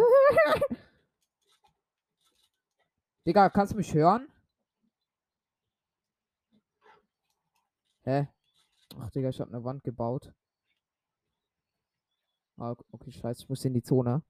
Digga, 3.27 3.49
kannst 3.51 3.75
du 3.75 3.77
mich 3.77 3.95
hören? 3.95 4.27
Hä? 8.03 8.27
Ach, 8.99 9.11
Digga, 9.11 9.29
ich 9.29 9.41
hab 9.41 9.51
eine 9.51 9.63
Wand 9.63 9.85
gebaut. 9.85 10.33
Ah, 12.59 12.75
okay, 12.91 13.13
scheiße, 13.13 13.43
ich 13.43 13.49
muss 13.49 13.65
in 13.65 13.75
die 13.75 13.83
Zone. 13.83 14.23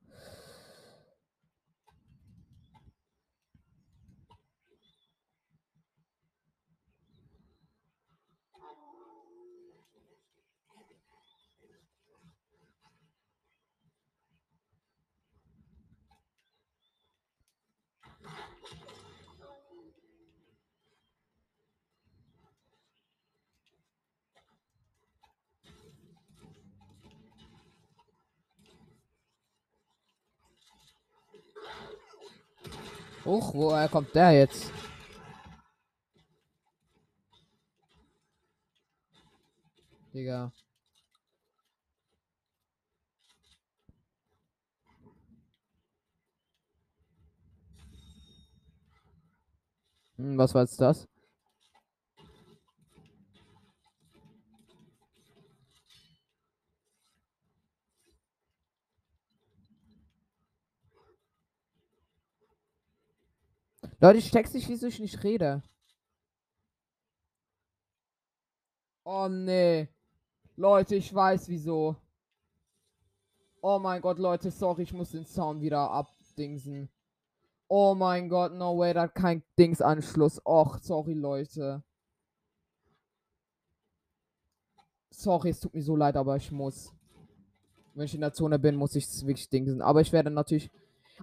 Uch, 33.26 33.52
woher 33.54 33.88
kommt 33.88 34.14
der 34.14 34.30
jetzt? 34.30 34.70
Digga. 40.14 40.52
Hm, 50.16 50.38
was 50.38 50.54
war 50.54 50.62
jetzt 50.62 50.80
das? 50.80 51.08
Leute, 64.06 64.20
ich 64.20 64.30
check's 64.30 64.54
nicht, 64.54 64.68
wieso 64.68 64.86
ich 64.86 65.00
nicht 65.00 65.24
rede. 65.24 65.64
Oh 69.02 69.26
nee. 69.26 69.88
Leute, 70.54 70.94
ich 70.94 71.12
weiß 71.12 71.48
wieso. 71.48 71.96
Oh 73.60 73.80
mein 73.80 74.00
Gott, 74.00 74.20
Leute, 74.20 74.52
sorry, 74.52 74.84
ich 74.84 74.92
muss 74.92 75.10
den 75.10 75.26
Sound 75.26 75.60
wieder 75.60 75.90
abdingsen. 75.90 76.88
Oh 77.66 77.96
mein 77.96 78.28
Gott, 78.28 78.52
no 78.52 78.78
way, 78.78 78.94
da 78.94 79.02
hat 79.02 79.14
kein 79.16 79.42
Dingsanschluss. 79.58 80.40
Och, 80.46 80.78
sorry, 80.78 81.14
Leute. 81.14 81.82
Sorry, 85.10 85.48
es 85.48 85.58
tut 85.58 85.74
mir 85.74 85.82
so 85.82 85.96
leid, 85.96 86.16
aber 86.16 86.36
ich 86.36 86.52
muss. 86.52 86.92
Wenn 87.94 88.04
ich 88.04 88.14
in 88.14 88.20
der 88.20 88.32
Zone 88.32 88.60
bin, 88.60 88.76
muss 88.76 88.94
ich 88.94 89.04
es 89.06 89.26
wirklich 89.26 89.48
dingsen. 89.48 89.82
Aber 89.82 90.00
ich 90.00 90.12
werde 90.12 90.30
natürlich. 90.30 90.70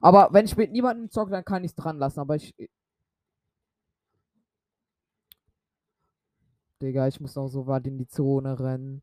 Aber 0.01 0.29
wenn 0.32 0.45
ich 0.45 0.58
mit 0.58 0.71
niemandem 0.71 1.10
zocke, 1.10 1.32
dann 1.32 1.45
kann 1.45 1.63
ich 1.63 1.71
es 1.71 1.75
dran 1.75 1.97
lassen. 1.97 2.19
Aber 2.19 2.36
ich. 2.36 2.53
Digga, 6.82 7.08
ich 7.08 7.19
muss 7.19 7.36
noch 7.36 7.47
so 7.47 7.65
weit 7.67 7.88
in 7.88 7.97
die 7.97 8.08
Zone 8.08 8.60
rennen. 8.60 9.01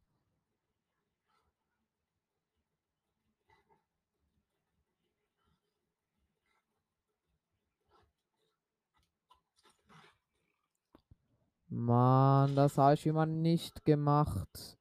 Mann, 11.70 12.54
das 12.56 12.76
habe 12.78 12.94
ich 12.94 13.06
immer 13.06 13.26
nicht 13.26 13.84
gemacht. 13.84 14.76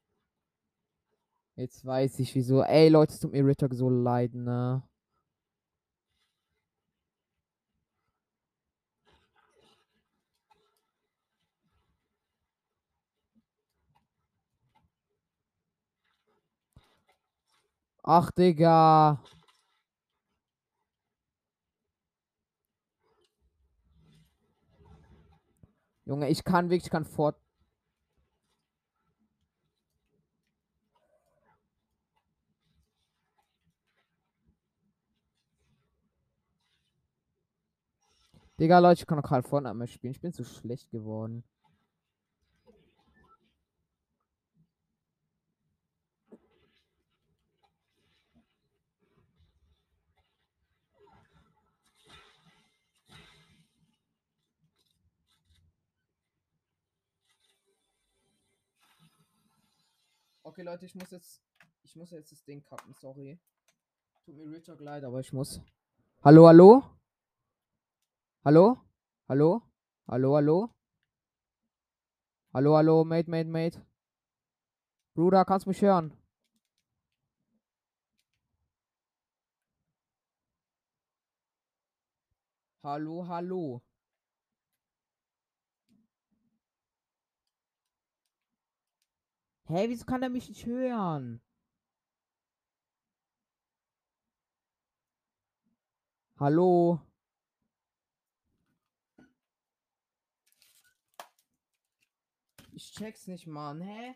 Jetzt 1.56 1.86
weiß 1.86 2.20
ich 2.20 2.34
wieso. 2.36 2.64
Ey, 2.64 2.90
Leute, 2.90 3.14
es 3.14 3.20
tut 3.20 3.32
mir 3.32 3.46
Ritter 3.46 3.68
so 3.72 3.90
leid, 3.90 4.34
ne? 4.34 4.82
Ach, 18.12 18.32
Digga. 18.32 19.22
Junge, 26.06 26.28
ich 26.30 26.44
kann 26.44 26.72
wirklich, 26.72 26.86
ich 26.86 26.90
kann 26.90 27.06
fort. 27.06 27.36
Digga, 38.60 38.80
Leute, 38.80 39.02
ich 39.02 39.08
kann 39.08 39.18
noch 39.18 39.30
kein 39.30 39.44
Fortnite 39.44 39.76
mehr 39.76 39.88
spielen. 39.88 40.12
Ich 40.12 40.22
bin 40.22 40.34
zu 40.34 40.44
schlecht 40.44 40.90
geworden. 40.90 41.44
Okay, 60.60 60.66
Leute, 60.66 60.86
ich 60.88 60.96
muss 60.96 61.10
jetzt. 61.12 61.42
Ich 61.84 61.96
muss 61.96 62.12
jetzt 62.12 62.34
das 62.34 62.44
Ding 62.44 62.62
kappen, 62.66 62.94
sorry. 62.94 63.40
Tut 64.26 64.36
mir 64.36 64.52
Richard 64.52 64.82
leid, 64.82 65.06
aber 65.06 65.22
ich 65.22 65.32
muss. 65.32 65.62
Hallo, 66.22 66.48
hallo? 66.48 66.84
Hallo? 68.44 68.78
Hallo? 69.30 69.62
Hallo, 70.06 70.36
hallo? 70.36 70.70
Hallo, 72.54 72.76
hallo, 72.76 73.06
Mate, 73.06 73.30
Mate, 73.30 73.50
Mate. 73.50 73.86
Bruder, 75.14 75.46
kannst 75.46 75.66
mich 75.66 75.82
hören? 75.82 76.12
Hallo, 82.84 83.26
hallo. 83.30 83.82
Hä, 89.72 89.88
wieso 89.88 90.04
kann 90.04 90.24
er 90.24 90.30
mich 90.30 90.50
nicht 90.50 90.66
hören? 90.66 91.44
Hallo? 96.40 97.00
Ich 102.72 102.92
check's 102.94 103.28
nicht, 103.28 103.46
Mann. 103.46 103.82
Hä? 103.82 104.16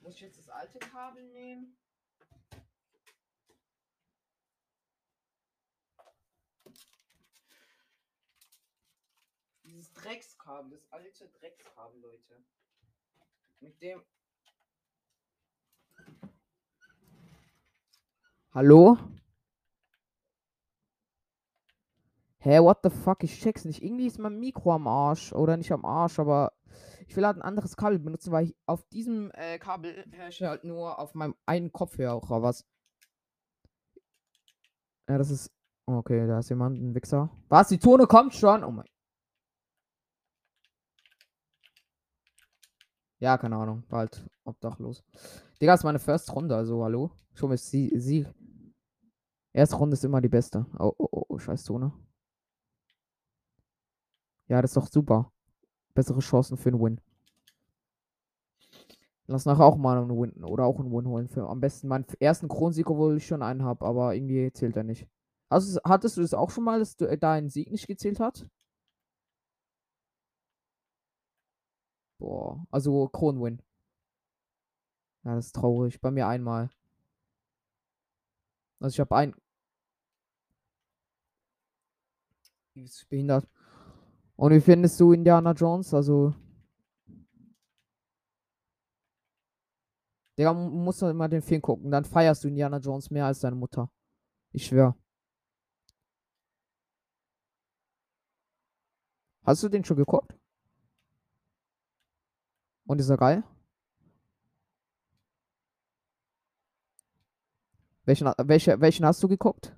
Muss 0.00 0.16
ich 0.16 0.22
jetzt 0.22 0.38
das 0.38 0.48
alte 0.48 0.80
Kabel 0.80 1.28
nehmen? 1.28 1.78
Dieses 9.62 9.92
Dreckskabel, 9.92 10.76
das 10.76 10.90
alte 10.90 11.28
Dreckskabel, 11.28 12.00
Leute. 12.00 12.44
Mit 13.60 13.80
dem. 13.80 14.02
Hallo? 18.54 18.98
Hä, 22.40 22.58
what 22.60 22.80
the 22.82 22.90
fuck? 22.90 23.24
Ich 23.24 23.40
check's 23.40 23.64
nicht. 23.64 23.82
Irgendwie 23.82 24.06
ist 24.06 24.18
mein 24.18 24.38
Mikro 24.38 24.72
am 24.74 24.86
Arsch. 24.86 25.32
Oder 25.32 25.56
nicht 25.56 25.72
am 25.72 25.86
Arsch, 25.86 26.18
aber 26.18 26.52
ich 27.06 27.16
will 27.16 27.24
halt 27.24 27.36
ein 27.38 27.42
anderes 27.42 27.76
Kabel 27.76 27.98
benutzen, 27.98 28.30
weil 28.30 28.44
ich 28.46 28.56
auf 28.66 28.84
diesem 28.88 29.30
äh, 29.34 29.58
Kabel 29.58 30.04
herrsche 30.10 30.48
halt 30.48 30.64
nur 30.64 30.98
auf 30.98 31.14
meinem 31.14 31.34
einen 31.46 31.72
Kopfhörer 31.72 32.42
was. 32.42 32.66
Ja, 35.08 35.16
das 35.16 35.30
ist. 35.30 35.50
Okay, 35.86 36.26
da 36.26 36.38
ist 36.40 36.50
jemand, 36.50 36.78
ein 36.78 36.94
Wichser. 36.94 37.30
Was? 37.48 37.68
Die 37.68 37.78
Tone 37.78 38.06
kommt 38.06 38.34
schon? 38.34 38.64
Oh 38.64 38.70
mein. 38.70 38.86
Ja, 43.18 43.38
keine 43.38 43.56
Ahnung. 43.56 43.84
Bald 43.88 44.28
obdachlos. 44.44 45.04
Digga, 45.60 45.74
ist 45.74 45.84
meine 45.84 45.98
First 45.98 46.34
Runde, 46.34 46.54
also 46.56 46.84
hallo. 46.84 47.12
Schon 47.34 47.52
ist 47.52 47.70
sie, 47.70 47.92
sie. 47.98 48.26
Erste 49.52 49.76
Runde 49.76 49.94
ist 49.94 50.04
immer 50.04 50.20
die 50.20 50.28
beste. 50.28 50.66
Oh, 50.78 50.92
oh, 50.98 51.08
oh, 51.10 51.24
oh 51.28 51.38
scheiß 51.38 51.64
Tone. 51.64 51.92
Ja, 54.48 54.60
das 54.62 54.70
ist 54.72 54.76
doch 54.76 54.86
super. 54.88 55.32
Bessere 55.94 56.20
Chancen 56.20 56.56
für 56.56 56.70
einen 56.70 56.80
Win. 56.80 57.00
Lass 59.26 59.44
nachher 59.46 59.64
auch 59.64 59.76
mal 59.76 59.98
einen 59.98 60.10
Win 60.10 60.44
oder 60.44 60.64
auch 60.64 60.78
einen 60.78 60.92
Win 60.92 61.06
holen. 61.08 61.28
Für 61.28 61.48
am 61.48 61.60
besten 61.60 61.88
meinen 61.88 62.06
ersten 62.20 62.48
Kronsieg, 62.48 62.88
obwohl 62.90 63.16
ich 63.16 63.26
schon 63.26 63.42
einen 63.42 63.62
habe, 63.62 63.84
aber 63.86 64.14
irgendwie 64.14 64.52
zählt 64.52 64.76
er 64.76 64.84
nicht. 64.84 65.06
Also, 65.48 65.80
hattest 65.84 66.16
du 66.16 66.22
das 66.22 66.34
auch 66.34 66.50
schon 66.50 66.64
mal, 66.64 66.78
dass 66.78 66.96
du, 66.96 67.06
äh, 67.06 67.18
dein 67.18 67.48
Sieg 67.50 67.70
nicht 67.70 67.86
gezählt 67.86 68.20
hat? 68.20 68.46
Boah, 72.18 72.64
also 72.70 73.06
Kronwin. 73.08 73.60
Ja, 75.24 75.34
das 75.36 75.46
ist 75.46 75.56
traurig. 75.56 76.00
Bei 76.00 76.10
mir 76.10 76.26
einmal. 76.28 76.70
Also 78.80 78.94
ich 78.94 79.00
habe 79.00 79.16
ein. 79.16 79.34
Wie 82.74 82.84
ist 82.84 83.08
behindert? 83.08 83.46
Und 84.36 84.52
wie 84.52 84.60
findest 84.60 84.98
du 84.98 85.12
Indiana 85.12 85.52
Jones? 85.52 85.92
Also. 85.92 86.34
Digga, 90.38 90.54
musst 90.54 91.02
du 91.02 91.06
immer 91.06 91.28
den 91.28 91.42
Film 91.42 91.60
gucken. 91.60 91.90
Dann 91.90 92.04
feierst 92.04 92.44
du 92.44 92.48
Indiana 92.48 92.78
Jones 92.78 93.10
mehr 93.10 93.26
als 93.26 93.40
deine 93.40 93.56
Mutter. 93.56 93.90
Ich 94.52 94.66
schwör. 94.66 94.96
Hast 99.44 99.62
du 99.62 99.68
den 99.68 99.84
schon 99.84 99.96
geguckt? 99.96 100.34
Und 102.86 103.00
ist 103.00 103.10
er 103.10 103.16
geil? 103.16 103.44
Welchen, 108.04 108.32
welche, 108.38 108.80
welchen 108.80 109.06
hast 109.06 109.22
du 109.22 109.28
geguckt? 109.28 109.76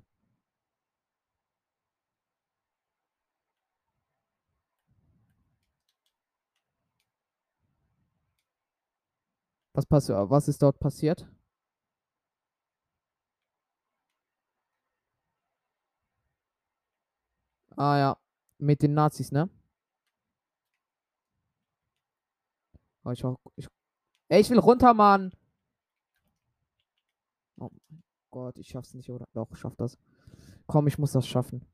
Was, 9.75 9.85
pass 9.85 10.07
was 10.07 10.47
ist 10.47 10.61
dort 10.61 10.79
passiert? 10.79 11.27
Ah 17.75 17.97
ja, 17.97 18.17
mit 18.57 18.81
den 18.81 18.93
Nazis, 18.93 19.33
ne? 19.33 19.49
Oh, 23.03 23.11
ich, 23.11 23.21
ich, 23.57 23.67
ey, 24.29 24.39
ich 24.39 24.49
will 24.49 24.59
runter, 24.59 24.93
Mann. 24.93 25.33
Oh 27.57 27.69
mein 27.89 28.03
Gott, 28.31 28.57
ich 28.57 28.69
schaff's 28.69 28.93
nicht, 28.93 29.09
oder? 29.09 29.27
Doch, 29.33 29.51
ich 29.51 29.57
schaff 29.59 29.75
das. 29.75 29.97
Komm, 30.67 30.87
ich 30.87 30.97
muss 30.97 31.11
das 31.11 31.27
schaffen. 31.27 31.65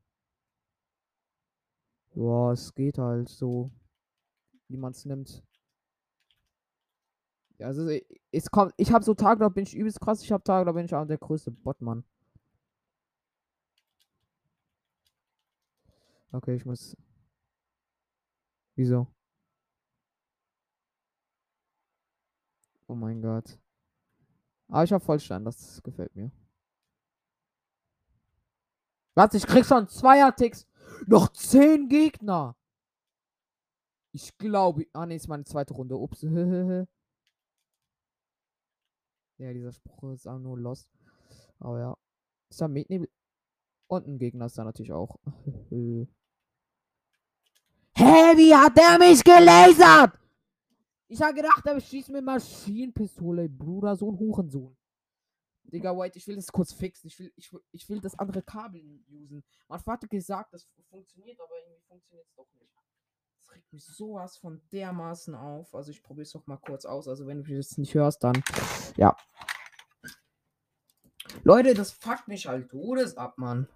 Boah, 2.14 2.52
es 2.52 2.74
geht 2.74 2.98
halt 2.98 3.28
so, 3.28 3.70
wie 4.66 4.76
man 4.76 4.90
es 4.90 5.04
nimmt. 5.04 5.44
Also 7.60 7.88
es 8.32 8.50
kommt, 8.50 8.74
ich 8.76 8.92
habe 8.92 9.04
so 9.04 9.14
Tage, 9.14 9.40
da 9.40 9.48
bin 9.48 9.64
ich 9.64 9.74
übelst 9.74 10.00
krass, 10.00 10.22
ich 10.22 10.32
habe 10.32 10.42
Tage, 10.44 10.66
da 10.66 10.72
bin 10.72 10.84
ich 10.84 10.94
auch 10.94 11.06
der 11.06 11.18
größte 11.18 11.50
Botmann. 11.50 12.04
Okay, 16.32 16.56
ich 16.56 16.64
muss. 16.64 16.96
Wieso? 18.74 19.06
Oh 22.86 22.94
mein 22.94 23.20
Gott. 23.20 23.58
Aber 24.68 24.84
ich 24.84 24.92
habe 24.92 25.04
Vollstein, 25.04 25.44
das 25.44 25.82
gefällt 25.82 26.14
mir. 26.16 26.30
Was? 29.14 29.34
Ich 29.34 29.46
krieg 29.46 29.64
schon 29.66 29.88
Zweier-Ticks. 29.88 30.66
Noch 31.06 31.28
zehn 31.32 31.88
Gegner. 31.88 32.56
Ich 34.12 34.36
glaube. 34.38 34.86
Ah, 34.92 35.06
ne, 35.06 35.16
ist 35.16 35.28
meine 35.28 35.44
zweite 35.44 35.74
Runde. 35.74 35.96
Ups. 35.96 36.22
ja, 39.42 39.52
dieser 39.52 39.72
Spruch 39.72 40.12
ist 40.12 40.26
auch 40.26 40.38
nur 40.38 40.58
lost. 40.58 40.88
Aber 41.58 41.78
ja. 41.78 41.96
Ist 42.48 42.60
da 42.60 42.68
Mietnebel. 42.68 43.10
Und 43.88 44.06
ein 44.06 44.18
Gegner 44.18 44.46
ist 44.46 44.56
da 44.56 44.64
natürlich 44.64 44.92
auch. 44.92 45.16
Hä, 45.70 46.06
wie 48.36 48.54
hat 48.54 48.76
der 48.76 48.98
mich 48.98 49.22
gelasert? 49.22 50.18
Ich 51.08 51.20
habe 51.20 51.34
gedacht, 51.34 51.66
er 51.66 51.78
schießt 51.78 52.08
mit 52.08 52.24
Maschinenpistole, 52.24 53.48
Bruder, 53.48 53.94
so 53.96 54.10
ein 54.10 54.18
Hurensohn. 54.18 54.74
Digga, 55.64 55.96
White, 55.96 56.18
ich 56.18 56.26
will 56.26 56.36
das 56.36 56.50
kurz 56.50 56.72
fixen. 56.72 57.08
Ich 57.08 57.18
will, 57.18 57.32
ich, 57.36 57.50
ich 57.72 57.88
will 57.88 58.00
das 58.00 58.18
andere 58.18 58.42
Kabel 58.42 58.82
usen. 59.10 59.44
Mein 59.68 59.80
Vater 59.80 60.06
gesagt, 60.06 60.54
das 60.54 60.66
funktioniert, 60.88 61.38
aber 61.40 61.54
irgendwie 61.62 61.82
funktioniert 61.86 62.26
es 62.26 62.34
doch 62.34 62.48
nicht. 62.54 62.72
Das 63.52 63.56
regt 63.58 63.72
mich 63.72 63.84
sowas 63.84 64.38
von 64.38 64.62
dermaßen 64.72 65.34
auf. 65.34 65.74
Also 65.74 65.90
ich 65.90 66.02
probiere 66.02 66.22
es 66.22 66.32
doch 66.32 66.46
mal 66.46 66.56
kurz 66.56 66.86
aus. 66.86 67.06
Also 67.06 67.26
wenn 67.26 67.44
du 67.44 67.54
das 67.54 67.76
nicht 67.76 67.94
hörst, 67.94 68.24
dann 68.24 68.42
ja. 68.96 69.14
Leute, 71.44 71.74
das 71.74 71.92
fuckt 71.92 72.28
mich 72.28 72.46
halt 72.46 72.70
todes 72.70 73.16
ab, 73.18 73.36
Mann. 73.36 73.68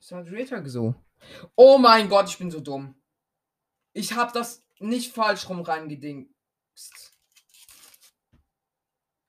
Ist 0.00 0.12
halt 0.12 0.28
Rater 0.30 0.68
so. 0.68 0.94
Oh 1.56 1.78
mein 1.78 2.10
Gott, 2.10 2.28
ich 2.28 2.36
bin 2.36 2.50
so 2.50 2.60
dumm. 2.60 2.94
Ich 3.94 4.14
hab 4.14 4.34
das 4.34 4.66
nicht 4.80 5.14
falsch 5.14 5.48
rum 5.48 5.62
reingedingst. 5.62 7.11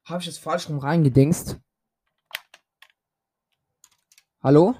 Habe 0.05 0.19
ich 0.19 0.25
das 0.25 0.37
falsch 0.37 0.67
rum 0.67 0.79
reingedingst? 0.79 1.59
Hallo? 4.41 4.75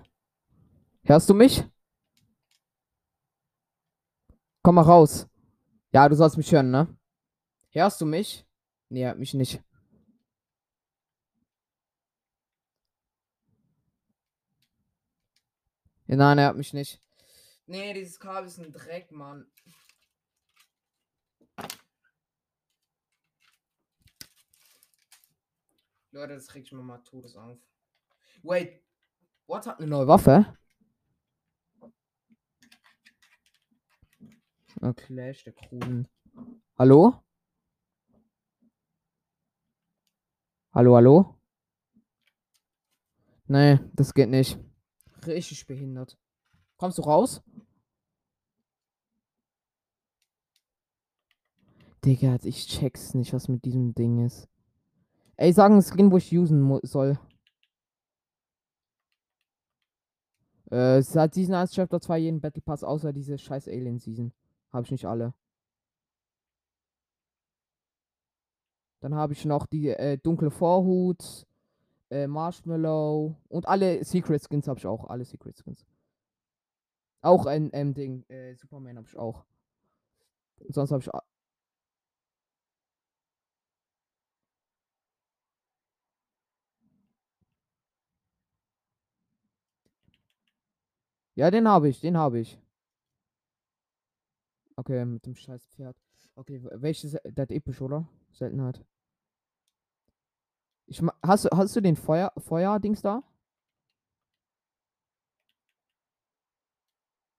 Hörst 1.04 1.30
du 1.30 1.34
mich? 1.34 1.64
Komm 4.62 4.76
mal 4.76 4.82
raus. 4.82 5.28
Ja, 5.94 6.10
du 6.10 6.16
sollst 6.16 6.36
mich 6.36 6.52
hören, 6.52 6.72
ne? 6.72 6.98
Hörst 7.72 8.02
du 8.02 8.06
mich? 8.06 8.46
Nee, 8.90 9.14
mich 9.16 9.34
nicht. 9.34 9.64
Nein, 16.08 16.38
er 16.38 16.48
hat 16.48 16.58
mich 16.58 16.74
nicht. 16.74 17.02
Nee, 17.66 17.94
dieses 17.94 18.20
Kabel 18.20 18.48
ist 18.48 18.60
ein 18.60 18.72
Dreck, 18.72 19.12
Mann. 19.12 19.48
Leute, 26.14 26.36
das 26.36 26.54
regt 26.54 26.72
mir 26.72 26.84
mal 26.84 27.00
Todes 27.00 27.36
auf. 27.36 27.58
Wait, 28.44 28.84
what 29.48 29.66
hat 29.66 29.80
eine 29.80 29.88
neue 29.88 30.08
Waffe? 30.08 30.56
Oh, 34.80 34.94
Clash 34.94 35.44
der 35.44 35.54
Kruden. 35.54 36.08
Hallo? 36.78 37.24
Hallo, 40.72 40.96
hallo? 40.96 41.40
Nee, 43.48 43.80
das 43.94 44.14
geht 44.14 44.30
nicht. 44.30 44.60
Richtig 45.26 45.66
behindert. 45.66 46.20
Kommst 46.78 47.00
du 47.00 47.02
raus? 47.02 47.42
Digga, 52.06 52.38
ich 52.44 52.68
check's 52.68 53.16
nicht, 53.16 53.34
was 53.34 53.48
mit 53.48 53.66
diesem 53.66 53.96
Ding 53.96 54.24
ist. 54.24 54.53
Ey, 55.38 55.52
sagen 55.52 55.82
Skin, 55.82 56.12
wo 56.12 56.18
ich 56.18 56.36
usen 56.36 56.80
soll. 56.84 57.18
Äh, 60.70 61.02
seit 61.02 61.34
Season 61.34 61.56
1 61.56 61.72
Chapter 61.72 62.00
2 62.00 62.18
jeden 62.20 62.42
Battle 62.42 62.62
Pass, 62.62 62.84
außer 62.84 63.14
diese 63.14 63.38
scheiß 63.38 63.68
Alien 63.68 64.00
Season. 64.00 64.32
Habe 64.72 64.86
ich 64.86 64.92
nicht 64.92 65.06
alle. 65.06 65.34
Dann 69.02 69.16
habe 69.16 69.34
ich 69.34 69.44
noch 69.46 69.66
die 69.66 69.90
äh, 69.90 70.18
dunkle 70.18 70.50
Vorhut, 70.50 71.46
äh, 72.10 72.26
Marshmallow 72.26 73.36
und 73.50 73.68
alle 73.68 74.04
Secret 74.04 74.42
Skins 74.42 74.68
habe 74.68 74.80
ich 74.80 74.88
auch. 74.88 75.10
Alle 75.10 75.26
Secret 75.26 75.58
Skins. 75.58 75.86
Auch 77.22 77.46
ein 77.46 77.70
ähm, 77.74 77.94
Ding, 77.94 78.24
äh, 78.30 78.56
Superman 78.56 78.98
habe 78.98 79.08
ich 79.08 79.18
auch. 79.18 79.44
Und 80.60 80.74
sonst 80.74 80.92
habe 80.92 81.02
ich. 81.02 81.10
Ja, 91.36 91.52
den 91.52 91.68
habe 91.68 91.90
ich, 91.90 92.00
den 92.02 92.18
habe 92.18 92.40
ich. 92.40 92.60
Okay, 94.78 95.06
mit 95.06 95.26
dem 95.26 95.36
scheiß 95.36 95.66
Pferd. 95.68 95.96
Okay, 96.36 96.62
welches? 96.74 97.16
Das 97.24 97.50
episch, 97.50 97.82
oder? 97.82 98.08
Seltenheit. 98.32 98.84
Ich 100.86 101.02
hast, 101.26 101.44
du- 101.46 101.50
hast 101.58 101.76
du 101.76 101.82
den 101.82 101.96
Feuer, 101.98 102.32
Feuer-Dings 102.38 103.02
da? 103.02 103.24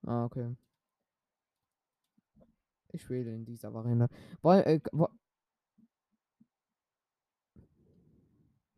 Ah, 0.07 0.25
okay. 0.25 0.55
Ich 2.93 3.09
wähle 3.11 3.35
in 3.35 3.45
dieser 3.45 3.73
Variante. 3.75 4.09
Woll, 4.43 4.59
äh, 4.61 4.81
du 4.93 5.07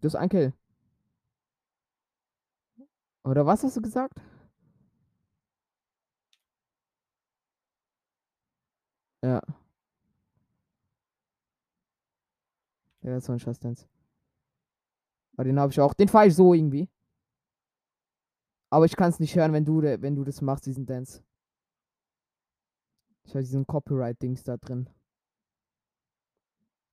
hast 0.03 0.15
ein 0.17 0.29
Kill. 0.29 0.53
Oder 3.25 3.45
was 3.45 3.63
hast 3.63 3.77
du 3.77 3.83
gesagt? 3.83 4.15
Ja. 9.27 9.43
Ja, 13.03 13.15
das 13.15 13.29
war 13.29 13.35
ein 13.35 13.41
scheiß 13.41 13.59
Dance. 13.59 13.89
Aber 15.33 15.45
den 15.45 15.59
habe 15.59 15.73
ich 15.73 15.81
auch. 15.81 15.95
Den 15.95 16.09
fahre 16.09 16.29
ich 16.29 16.35
so 16.37 16.55
irgendwie. 16.55 16.89
Aber 18.71 18.85
ich 18.85 18.95
kann 18.95 19.11
es 19.11 19.19
nicht 19.19 19.35
hören, 19.35 19.53
wenn 19.53 19.65
du, 19.65 19.83
wenn 19.83 20.15
du 20.15 20.23
das 20.23 20.43
machst, 20.43 20.67
diesen 20.67 20.87
Dance. 20.87 21.25
Ich 23.25 23.33
habe 23.33 23.43
diesen 23.43 23.67
Copyright-Dings 23.67 24.45
da 24.45 24.57
drin. 24.59 24.89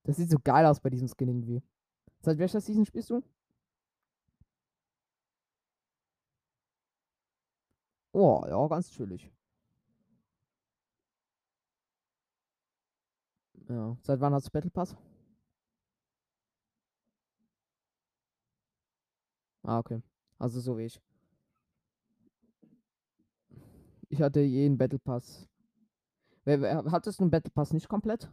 Das 0.04 0.18
sieht 0.18 0.32
so 0.32 0.40
geil 0.44 0.66
aus 0.66 0.80
bei 0.80 0.90
diesem 0.90 1.08
Skin 1.08 1.28
irgendwie. 1.28 1.62
Seit 2.22 2.40
welcher 2.40 2.62
Season 2.62 2.86
spielst 2.86 3.12
du? 3.12 3.22
Oh, 8.14 8.44
ja, 8.48 8.68
ganz 8.68 8.90
chillig. 8.90 9.32
Ja. 13.70 13.98
Seit 14.04 14.20
wann 14.22 14.34
hast 14.34 14.48
du 14.48 14.52
Battle 14.52 14.70
Pass? 14.72 14.96
Ah, 19.64 19.80
okay. 19.80 20.02
Also 20.40 20.60
so 20.60 20.78
wie 20.78 20.86
ich. 20.86 21.02
Ich 24.10 24.22
hatte 24.22 24.42
jeden 24.42 24.78
Battle 24.78 25.00
Pass. 25.00 25.48
Wer, 26.46 26.62
wer, 26.62 26.84
hattest 26.92 27.20
du 27.20 27.24
einen 27.24 27.32
Battle 27.32 27.52
Pass 27.52 27.74
nicht 27.74 27.90
komplett? 27.90 28.30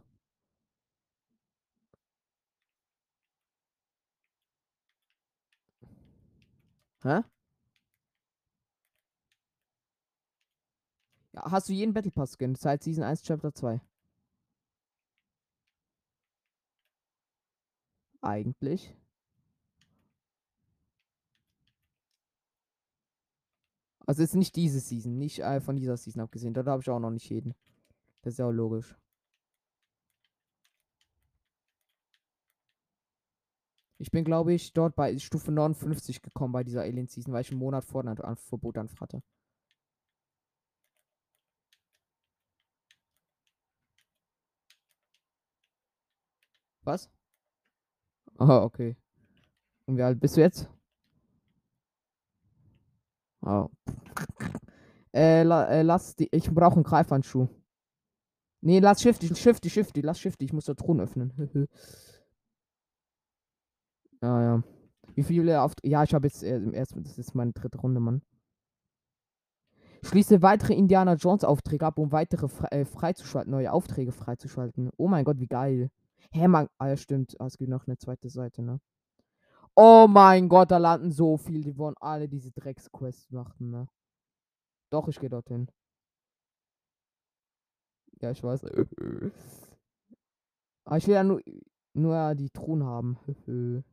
Hä? 7.03 7.21
Ja, 11.33 11.51
hast 11.51 11.67
du 11.69 11.73
jeden 11.73 11.93
Battle 11.93 12.11
Pass 12.11 12.33
Skin 12.37 12.55
seit 12.55 12.83
Season 12.83 13.03
1 13.03 13.21
Chapter 13.23 13.53
2? 13.53 13.81
Eigentlich. 18.21 18.93
Also 24.05 24.23
ist 24.23 24.35
nicht 24.35 24.55
diese 24.55 24.79
Season, 24.79 25.17
nicht 25.17 25.39
äh, 25.39 25.61
von 25.61 25.75
dieser 25.77 25.97
Season 25.97 26.21
abgesehen. 26.21 26.53
Da 26.53 26.65
habe 26.65 26.81
ich 26.81 26.89
auch 26.89 26.99
noch 26.99 27.11
nicht 27.11 27.29
jeden. 27.29 27.53
Das 28.23 28.33
ist 28.33 28.39
ja 28.39 28.47
auch 28.47 28.51
logisch. 28.51 28.95
Ich 33.99 34.11
bin, 34.11 34.25
glaube 34.25 34.53
ich, 34.53 34.73
dort 34.73 34.95
bei 34.95 35.17
Stufe 35.19 35.51
59 35.51 36.21
gekommen 36.21 36.51
bei 36.51 36.63
dieser 36.63 36.81
Alien 36.81 37.07
Season, 37.07 37.33
weil 37.33 37.41
ich 37.41 37.51
einen 37.51 37.59
Monat 37.59 37.85
vor 37.85 38.01
ein 38.03 38.07
An 38.09 38.35
Verbot 38.35 38.75
hatte. 38.77 39.21
Was? 46.83 47.09
Ah, 48.41 48.63
okay. 48.63 48.95
Und 49.85 49.97
wie 49.97 50.01
alt 50.01 50.19
bist 50.19 50.35
du 50.35 50.41
jetzt? 50.41 50.67
Oh. 53.41 53.69
Äh, 55.13 55.43
la, 55.43 55.65
äh, 55.65 55.83
lass 55.83 56.15
die. 56.15 56.27
Ich 56.31 56.49
brauche 56.49 56.75
einen 56.75 56.83
Greifhandschuh. 56.83 57.47
Nee, 58.61 58.79
lass 58.79 59.01
Shifty, 59.01 59.35
Shifty, 59.35 59.69
Shifty, 59.69 60.01
lass 60.01 60.19
Shifty. 60.19 60.45
Ich 60.45 60.53
muss 60.53 60.65
da 60.65 60.73
Thron 60.73 61.01
öffnen. 61.01 61.33
ja, 64.23 64.41
ja. 64.41 64.63
Wie 65.13 65.23
viele 65.23 65.61
auf. 65.61 65.73
Ja, 65.83 66.03
ich 66.03 66.15
habe 66.15 66.27
jetzt 66.27 66.41
äh, 66.41 66.59
ersten. 66.71 67.03
Das 67.03 67.19
ist 67.19 67.35
meine 67.35 67.51
dritte 67.53 67.77
Runde, 67.77 67.99
Mann. 67.99 68.23
Schließe 70.03 70.41
weitere 70.41 70.73
Indiana 70.73 71.13
Jones 71.13 71.43
Aufträge 71.43 71.85
ab, 71.85 71.99
um 71.99 72.11
weitere 72.11 72.47
fre 72.47 72.71
äh, 72.71 72.85
freizuschalten, 72.85 73.51
neue 73.51 73.71
Aufträge 73.71 74.11
freizuschalten. 74.11 74.89
Oh 74.97 75.07
mein 75.07 75.25
Gott, 75.25 75.39
wie 75.39 75.47
geil. 75.47 75.91
Hä, 76.31 76.47
man. 76.47 76.67
Ah, 76.77 76.95
stimmt. 76.95 77.39
Ah, 77.39 77.47
es 77.47 77.57
gibt 77.57 77.69
noch 77.69 77.87
eine 77.87 77.97
zweite 77.97 78.29
Seite, 78.29 78.61
ne? 78.61 78.79
Oh 79.75 80.07
mein 80.07 80.49
Gott, 80.49 80.71
da 80.71 80.77
landen 80.77 81.11
so 81.11 81.37
viele. 81.37 81.61
Die 81.61 81.77
wollen 81.77 81.95
alle 81.99 82.27
diese 82.27 82.51
Drecksquests 82.51 83.31
machen, 83.31 83.71
ne? 83.71 83.87
Doch, 84.91 85.07
ich 85.07 85.19
gehe 85.19 85.29
dorthin. 85.29 85.71
Ja, 88.21 88.31
ich 88.31 88.43
weiß. 88.43 88.65
Aber 90.85 90.97
ich 90.97 91.07
will 91.07 91.15
ja 91.15 91.23
nur, 91.23 91.41
nur 91.93 92.35
die 92.35 92.49
Truhen 92.49 92.83
haben. 92.83 93.17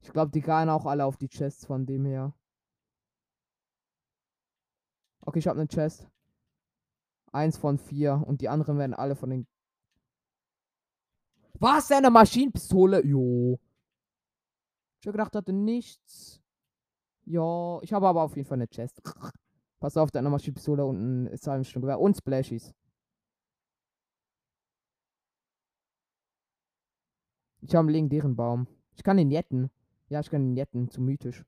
ich 0.00 0.12
glaube, 0.12 0.32
die 0.32 0.40
gehen 0.40 0.68
auch 0.68 0.86
alle 0.86 1.04
auf 1.04 1.16
die 1.16 1.28
Chests 1.28 1.66
von 1.66 1.86
dem 1.86 2.04
her. 2.06 2.34
Okay, 5.20 5.38
ich 5.40 5.46
habe 5.46 5.60
eine 5.60 5.68
Chest. 5.68 6.08
Eins 7.32 7.58
von 7.58 7.78
vier. 7.78 8.24
Und 8.26 8.40
die 8.40 8.48
anderen 8.48 8.78
werden 8.78 8.94
alle 8.94 9.14
von 9.14 9.30
den. 9.30 9.46
Was? 11.60 11.90
Eine 11.90 12.10
Maschinenpistole? 12.10 13.04
Jo. 13.04 13.58
Ich 15.00 15.06
hab 15.06 15.12
gedacht, 15.12 15.34
hatte 15.34 15.52
nichts. 15.52 16.40
Ja, 17.24 17.80
ich 17.82 17.92
habe 17.92 18.08
aber 18.08 18.22
auf 18.22 18.36
jeden 18.36 18.48
Fall 18.48 18.58
eine 18.58 18.68
Chest. 18.68 19.02
Pass 19.80 19.96
auf, 19.96 20.10
deine 20.10 20.30
Maschinenpistole 20.30 20.84
und 20.84 21.24
ein 21.24 21.36
Salmsturmgewehr 21.36 22.00
und 22.00 22.16
Splashies. 22.16 22.74
Ich 27.60 27.74
habe 27.74 27.80
einen 27.80 27.90
legendären 27.90 28.34
Baum. 28.34 28.66
Ich 28.96 29.02
kann 29.02 29.18
ihn 29.18 29.30
jetten. 29.30 29.70
Ja, 30.08 30.20
ich 30.20 30.30
kann 30.30 30.42
ihn 30.42 30.56
jetten. 30.56 30.90
Zu 30.90 31.00
mythisch. 31.00 31.44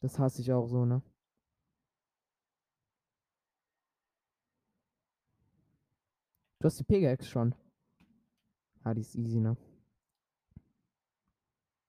Das 0.00 0.18
hasse 0.18 0.42
ich 0.42 0.52
auch 0.52 0.66
so, 0.66 0.84
ne? 0.84 1.02
Du 6.58 6.66
hast 6.66 6.78
die 6.78 6.84
Pickaxe 6.84 7.26
schon. 7.28 7.54
Ja, 8.84 8.92
die 8.94 9.00
ist 9.00 9.14
easy, 9.14 9.40
ne? 9.40 9.56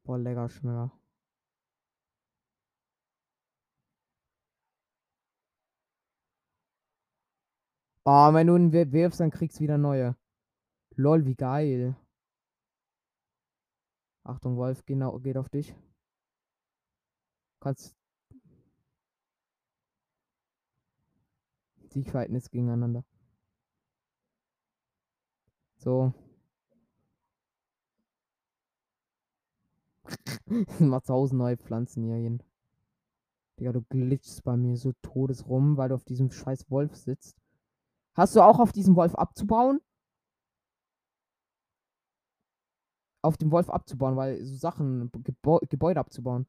Boah, 0.03 0.17
lecker 0.17 0.49
schneller. 0.49 0.91
Oh, 8.07 8.11
ah, 8.11 8.33
wenn 8.33 8.47
du 8.47 8.55
einen 8.55 8.71
wirfst, 8.71 9.19
dann 9.19 9.31
kriegst 9.31 9.57
du 9.57 9.63
wieder 9.63 9.77
neue. 9.77 10.15
Lol, 10.95 11.25
wie 11.25 11.35
geil. 11.35 11.95
Achtung, 14.23 14.57
Wolf, 14.57 14.85
genau, 14.85 15.19
geht 15.19 15.37
auf 15.37 15.49
dich. 15.49 15.75
Kannst. 17.59 17.95
Siegverhältnis 21.89 22.51
gegeneinander. 22.51 23.03
So. 25.77 26.13
Mal 30.79 30.99
tausend 31.01 31.39
neue 31.39 31.57
Pflanzen 31.57 32.03
hier 32.03 32.15
hin. 32.15 32.41
Digga, 33.59 33.71
du 33.71 33.81
glitschst 33.83 34.43
bei 34.43 34.57
mir 34.57 34.75
so 34.77 34.93
todes 35.01 35.47
rum, 35.47 35.77
weil 35.77 35.89
du 35.89 35.95
auf 35.95 36.03
diesem 36.03 36.31
scheiß 36.31 36.69
Wolf 36.69 36.95
sitzt. 36.95 37.37
Hast 38.13 38.35
du 38.35 38.41
auch 38.41 38.59
auf 38.59 38.71
diesem 38.71 38.95
Wolf 38.95 39.15
abzubauen? 39.15 39.79
Auf 43.21 43.37
dem 43.37 43.51
Wolf 43.51 43.69
abzubauen, 43.69 44.15
weil 44.15 44.43
so 44.45 44.55
Sachen, 44.55 45.11
Gebäu 45.23 45.59
Gebäude 45.69 45.99
abzubauen. 45.99 46.47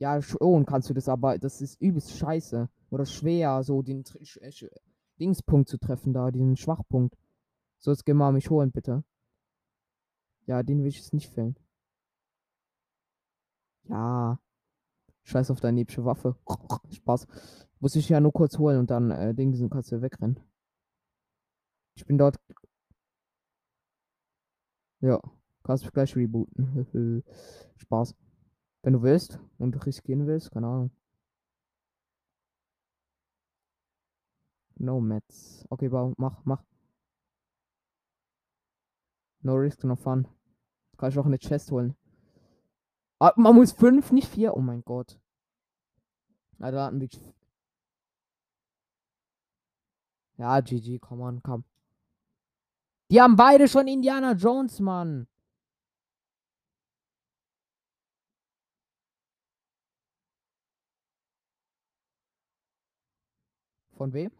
Ja, 0.00 0.22
schon 0.22 0.64
kannst 0.64 0.88
du 0.90 0.94
das, 0.94 1.08
aber 1.08 1.38
das 1.38 1.60
ist 1.60 1.80
übelst 1.80 2.16
scheiße. 2.16 2.68
Oder 2.90 3.04
schwer, 3.04 3.62
so 3.62 3.82
den 3.82 4.04
Dingspunkt 5.20 5.68
zu 5.68 5.78
treffen 5.78 6.12
da, 6.12 6.30
diesen 6.30 6.56
Schwachpunkt. 6.56 7.16
So, 7.78 7.90
jetzt 7.90 8.04
geh 8.06 8.14
mal 8.14 8.32
mich 8.32 8.50
holen, 8.50 8.72
bitte. 8.72 9.04
Ja, 10.48 10.62
den 10.62 10.80
will 10.80 10.88
ich 10.88 10.96
jetzt 10.96 11.12
nicht 11.14 11.30
fällen. 11.30 11.56
Ja. 13.88 14.38
Scheiß 15.24 15.50
auf 15.50 15.60
deine 15.60 15.82
epische 15.82 16.04
Waffe. 16.04 16.36
Spaß. 16.90 17.26
Muss 17.80 17.96
ich 17.96 18.08
ja 18.08 18.20
nur 18.20 18.32
kurz 18.32 18.58
holen 18.58 18.78
und 18.78 18.90
dann 18.90 19.10
äh, 19.10 19.34
Dingsen 19.34 19.70
kannst 19.70 19.92
du 19.92 20.02
wegrennen. 20.02 20.40
Ich 21.96 22.06
bin 22.06 22.18
dort. 22.18 22.36
Ja, 25.00 25.20
kannst 25.64 25.84
du 25.86 25.90
gleich 25.90 26.16
rebooten. 26.16 27.24
Spaß. 27.76 28.14
Wenn 28.82 28.94
du 28.94 29.02
willst 29.02 29.38
und 29.58 29.84
riskieren 29.86 30.26
willst, 30.26 30.50
keine 30.50 30.66
Ahnung. 30.66 30.90
No 34.76 35.00
Mets. 35.00 35.66
Okay, 35.70 35.88
mach, 35.90 36.44
mach. 36.44 36.64
No 39.42 39.54
risk, 39.56 39.84
no 39.84 39.96
fun. 39.96 40.26
Kann 40.98 41.10
ich 41.10 41.18
auch 41.18 41.26
eine 41.26 41.38
Chest 41.38 41.70
holen. 41.70 41.96
Ah, 43.20 43.32
man 43.36 43.54
muss 43.54 43.72
fünf, 43.72 44.12
nicht 44.12 44.28
vier. 44.28 44.56
Oh 44.56 44.60
mein 44.60 44.82
Gott. 44.84 45.18
Na, 46.58 46.70
da 46.70 46.86
hatten 46.86 47.00
wir. 47.00 47.08
Ja, 50.36 50.60
GG, 50.60 50.98
komm 51.00 51.20
on, 51.20 51.42
komm. 51.42 51.64
Die 53.10 53.20
haben 53.20 53.36
beide 53.36 53.68
schon 53.68 53.88
Indiana 53.88 54.32
Jones, 54.32 54.80
Mann. 54.80 55.26
Von 63.96 64.12
wem? 64.12 64.30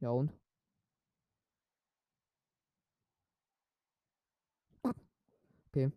Ja 0.00 0.10
und? 0.10 0.43
Okay. 5.74 5.90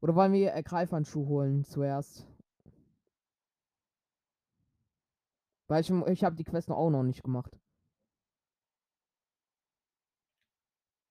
Oder 0.00 0.14
wollen 0.14 0.32
wir 0.32 0.54
äh, 0.54 0.62
Greifhandschuh 0.62 1.26
holen 1.26 1.64
zuerst? 1.64 2.26
Weil 5.68 5.82
ich, 5.82 5.90
ich 5.90 6.24
habe 6.24 6.36
die 6.36 6.44
Quest 6.44 6.70
auch 6.70 6.88
noch 6.88 7.02
nicht 7.02 7.22
gemacht. 7.22 7.58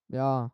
Ja. 0.08 0.52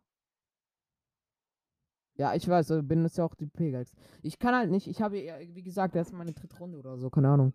Ja, 2.15 2.33
ich 2.35 2.45
weiß, 2.47 2.71
äh, 2.71 2.81
benutzt 2.81 3.17
ja 3.17 3.23
auch 3.23 3.35
die 3.35 3.47
Pegax. 3.47 3.93
Ich 4.23 4.37
kann 4.37 4.53
halt 4.53 4.69
nicht, 4.69 4.87
ich 4.87 5.01
habe, 5.01 5.15
wie 5.15 5.63
gesagt, 5.63 5.95
erst 5.95 6.11
meine 6.11 6.33
dritte 6.33 6.57
Runde 6.57 6.79
oder 6.79 6.97
so, 6.97 7.09
keine 7.09 7.29
Ahnung. 7.29 7.53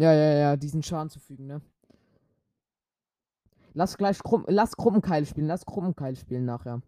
Ja, 0.00 0.14
ja, 0.14 0.32
ja, 0.32 0.56
diesen 0.56 0.82
Schaden 0.82 1.10
zufügen, 1.10 1.46
ne? 1.46 1.60
Lass 3.74 3.98
gleich 3.98 4.18
Gruppen, 4.20 4.46
lass 4.48 4.74
Gruppenkeil 4.74 5.26
spielen, 5.26 5.46
lass 5.46 5.66
Gruppenkeil 5.66 6.16
spielen 6.16 6.46
nachher. 6.46 6.80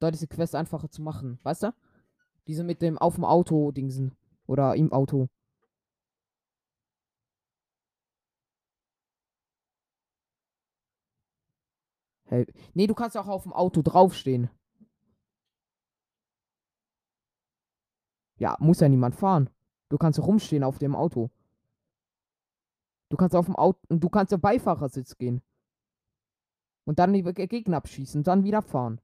Ist 0.00 0.22
die 0.22 0.26
Quest 0.26 0.54
einfacher 0.54 0.90
zu 0.90 1.02
machen, 1.02 1.38
weißt 1.42 1.64
du? 1.64 1.74
Diese 2.46 2.64
mit 2.64 2.80
dem 2.80 2.96
auf 2.96 3.16
dem 3.16 3.26
Auto 3.26 3.72
Dingsen. 3.72 4.16
Oder 4.46 4.74
im 4.74 4.90
Auto. 4.90 5.28
Hey. 12.24 12.46
Nee, 12.72 12.86
du 12.86 12.94
kannst 12.94 13.18
auch 13.18 13.28
auf 13.28 13.42
dem 13.42 13.52
Auto 13.52 13.82
draufstehen. 13.82 14.48
Ja, 18.38 18.56
muss 18.60 18.80
ja 18.80 18.88
niemand 18.88 19.14
fahren. 19.14 19.50
Du 19.90 19.98
kannst 19.98 20.18
rumstehen 20.18 20.64
auf 20.64 20.78
dem 20.78 20.96
Auto. 20.96 21.30
Du 23.10 23.16
kannst 23.16 23.34
auf 23.34 23.46
dem 23.46 23.56
Auto 23.56 23.80
und 23.88 24.00
du 24.04 24.08
kannst 24.08 24.34
auf 24.34 24.40
Beifahrersitz 24.40 25.16
gehen. 25.16 25.42
Und 26.84 26.98
dann 26.98 27.12
die 27.12 27.22
Ge- 27.22 27.46
Gegner 27.46 27.78
abschießen, 27.78 28.22
dann 28.22 28.44
wieder 28.44 28.62
fahren. 28.62 29.00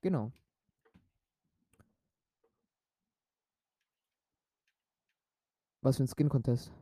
Genau. 0.00 0.32
Was 5.80 5.96
für 5.96 6.04
ein 6.04 6.08
Skin-Contest. 6.08 6.72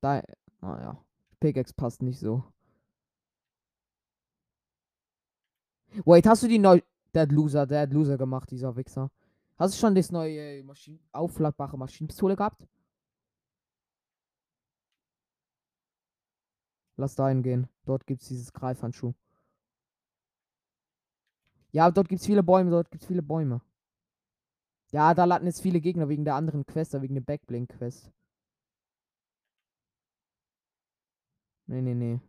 Da, 0.00 0.22
ah 0.60 0.80
ja. 0.80 1.04
Pickaxe 1.40 1.74
passt 1.74 2.02
nicht 2.02 2.18
so. 2.18 2.44
Wait, 6.04 6.26
hast 6.26 6.42
du 6.42 6.48
die 6.48 6.58
neu... 6.58 6.80
Der 7.14 7.22
hat 7.22 7.32
Loser, 7.32 7.66
der 7.66 7.82
hat 7.82 7.92
Loser 7.92 8.18
gemacht, 8.18 8.50
dieser 8.50 8.76
Wichser. 8.76 9.10
Hast 9.58 9.74
du 9.74 9.78
schon 9.78 9.94
das 9.94 10.10
neue 10.12 10.62
Maschinen 10.64 11.00
aufladbare 11.12 11.78
Maschinenpistole 11.78 12.36
gehabt? 12.36 12.66
Lass 16.96 17.14
da 17.14 17.28
hingehen. 17.28 17.68
Dort 17.84 18.06
gibt's 18.06 18.28
dieses 18.28 18.52
Greifhandschuh. 18.52 19.14
Ja, 21.72 21.90
dort 21.90 22.08
gibt's 22.08 22.26
viele 22.26 22.42
Bäume, 22.42 22.70
dort 22.70 22.90
gibt's 22.90 23.06
viele 23.06 23.22
Bäume. 23.22 23.60
Ja, 24.92 25.14
da 25.14 25.24
landen 25.24 25.46
jetzt 25.46 25.60
viele 25.62 25.80
Gegner 25.80 26.08
wegen 26.08 26.24
der 26.24 26.34
anderen 26.34 26.64
Quest, 26.66 27.00
wegen 27.00 27.14
der 27.14 27.20
Backblink-Quest. 27.22 28.10
Nee, 31.68 31.82
nee, 31.82 31.94
nee. 31.94 32.20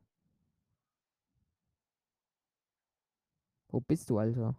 Wo 3.70 3.80
bist 3.80 4.10
du, 4.10 4.18
Alter? 4.20 4.56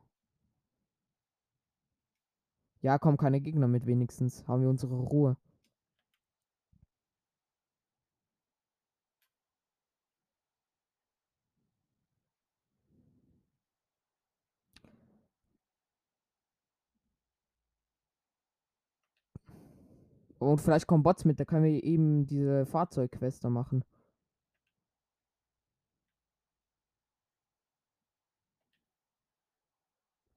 Ja, 2.82 2.98
kommen 2.98 3.16
keine 3.16 3.40
Gegner 3.40 3.68
mit 3.68 3.86
wenigstens. 3.86 4.46
Haben 4.46 4.62
wir 4.62 4.70
unsere 4.70 4.94
Ruhe. 4.96 5.36
Und 20.38 20.60
vielleicht 20.60 20.86
kommen 20.86 21.02
Bots 21.02 21.24
mit, 21.24 21.40
da 21.40 21.44
können 21.44 21.64
wir 21.64 21.82
eben 21.82 22.26
diese 22.26 22.64
Fahrzeugquest 22.66 23.44
da 23.44 23.50
machen. 23.50 23.84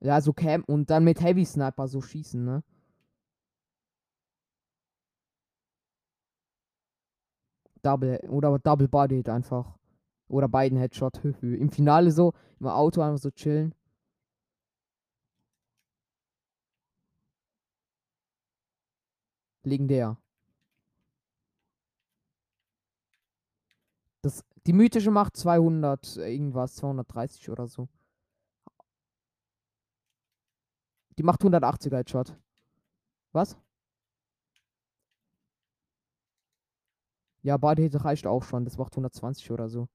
Ja, 0.04 0.20
so 0.20 0.34
Camp 0.34 0.68
und 0.68 0.90
dann 0.90 1.04
mit 1.04 1.22
Heavy 1.22 1.46
Sniper 1.46 1.88
so 1.88 2.02
schießen, 2.02 2.44
ne? 2.44 2.64
Double 7.84 8.20
oder 8.30 8.58
Double 8.60 8.88
Bodied 8.88 9.30
einfach. 9.30 9.78
Oder 10.28 10.48
beiden 10.48 10.78
Headshot. 10.78 11.22
Im 11.42 11.70
Finale 11.72 12.12
so, 12.12 12.34
im 12.60 12.68
Auto 12.68 13.02
einfach 13.02 13.20
so 13.20 13.32
chillen. 13.32 13.74
Legendär. 19.64 20.18
Das, 24.24 24.44
die 24.68 24.74
mythische 24.74 25.12
macht 25.12 25.36
200 25.38 26.18
irgendwas, 26.18 26.76
230 26.76 27.50
oder 27.50 27.68
so. 27.68 27.88
Die 31.18 31.24
macht 31.24 31.42
180er 31.44 31.98
Headshot. 31.98 32.36
Was? 33.34 33.58
Ja, 37.44 37.58
Body 37.58 37.84
Hit 37.84 38.04
reicht 38.04 38.28
auch 38.28 38.44
schon. 38.44 38.66
Das 38.66 38.78
macht 38.78 38.94
120 38.94 39.52
oder 39.52 39.70
so. 39.70 39.88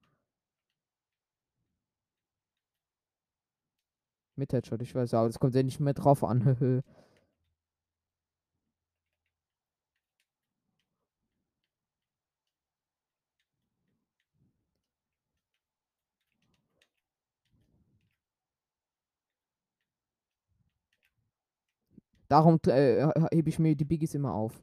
Mit 4.35 4.53
Headshot, 4.53 4.81
ich 4.81 4.93
weiß, 4.93 5.13
aber 5.15 5.27
das 5.27 5.39
kommt 5.39 5.55
ja 5.55 5.63
nicht 5.63 5.79
mehr 5.79 5.93
drauf 5.93 6.23
an. 6.23 6.83
Darum 22.29 22.59
äh, 22.67 23.07
hebe 23.31 23.49
ich 23.49 23.59
mir 23.59 23.75
die 23.75 23.85
Biggies 23.85 24.13
immer 24.15 24.33
auf. 24.33 24.61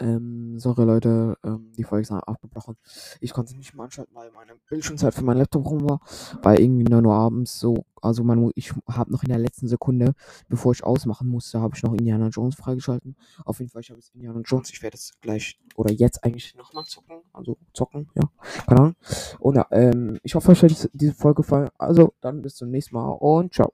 Ähm, 0.00 0.43
sorry 0.58 0.84
Leute, 0.84 1.36
ähm, 1.44 1.72
die 1.76 1.84
Folge 1.84 2.02
ist 2.02 2.10
abgebrochen. 2.10 2.76
Ich 3.20 3.32
konnte 3.32 3.52
es 3.52 3.56
nicht 3.56 3.74
mal 3.74 3.84
anschalten, 3.84 4.14
weil 4.14 4.30
meine 4.32 4.54
Bildschirmzeit 4.68 5.14
für 5.14 5.24
meinen 5.24 5.38
Laptop 5.38 5.66
rum 5.66 5.88
war. 5.88 6.00
Weil 6.42 6.60
irgendwie 6.60 6.84
9 6.84 7.04
Uhr 7.04 7.14
abends 7.14 7.58
so, 7.58 7.84
also 8.00 8.24
man, 8.24 8.50
ich 8.54 8.72
habe 8.88 9.10
noch 9.12 9.22
in 9.22 9.30
der 9.30 9.38
letzten 9.38 9.68
Sekunde, 9.68 10.14
bevor 10.48 10.72
ich 10.72 10.84
ausmachen 10.84 11.28
musste, 11.28 11.60
habe 11.60 11.74
ich 11.76 11.82
noch 11.82 11.92
Indiana 11.92 12.28
Jones 12.28 12.54
freigeschalten. 12.54 13.16
Auf 13.44 13.60
jeden 13.60 13.70
Fall, 13.70 13.82
ich 13.82 13.90
habe 13.90 13.98
jetzt 13.98 14.14
Indiana 14.14 14.40
Jones. 14.44 14.70
Ich 14.70 14.82
werde 14.82 14.96
es 14.96 15.12
gleich 15.20 15.58
oder 15.76 15.92
jetzt 15.92 16.24
eigentlich 16.24 16.54
nochmal 16.54 16.84
zocken. 16.84 17.22
Also 17.32 17.56
zocken, 17.72 18.10
ja. 18.14 18.30
Keine 18.66 18.80
Ahnung. 18.80 18.96
Und 19.40 19.56
ja, 19.56 19.66
ähm, 19.70 20.18
ich 20.22 20.34
hoffe, 20.34 20.52
euch 20.52 20.62
hat 20.62 20.90
diese 20.92 21.14
Folge 21.14 21.42
gefallen. 21.42 21.70
Also, 21.78 22.14
dann 22.20 22.42
bis 22.42 22.56
zum 22.56 22.70
nächsten 22.70 22.94
Mal 22.94 23.08
und 23.10 23.54
ciao. 23.54 23.72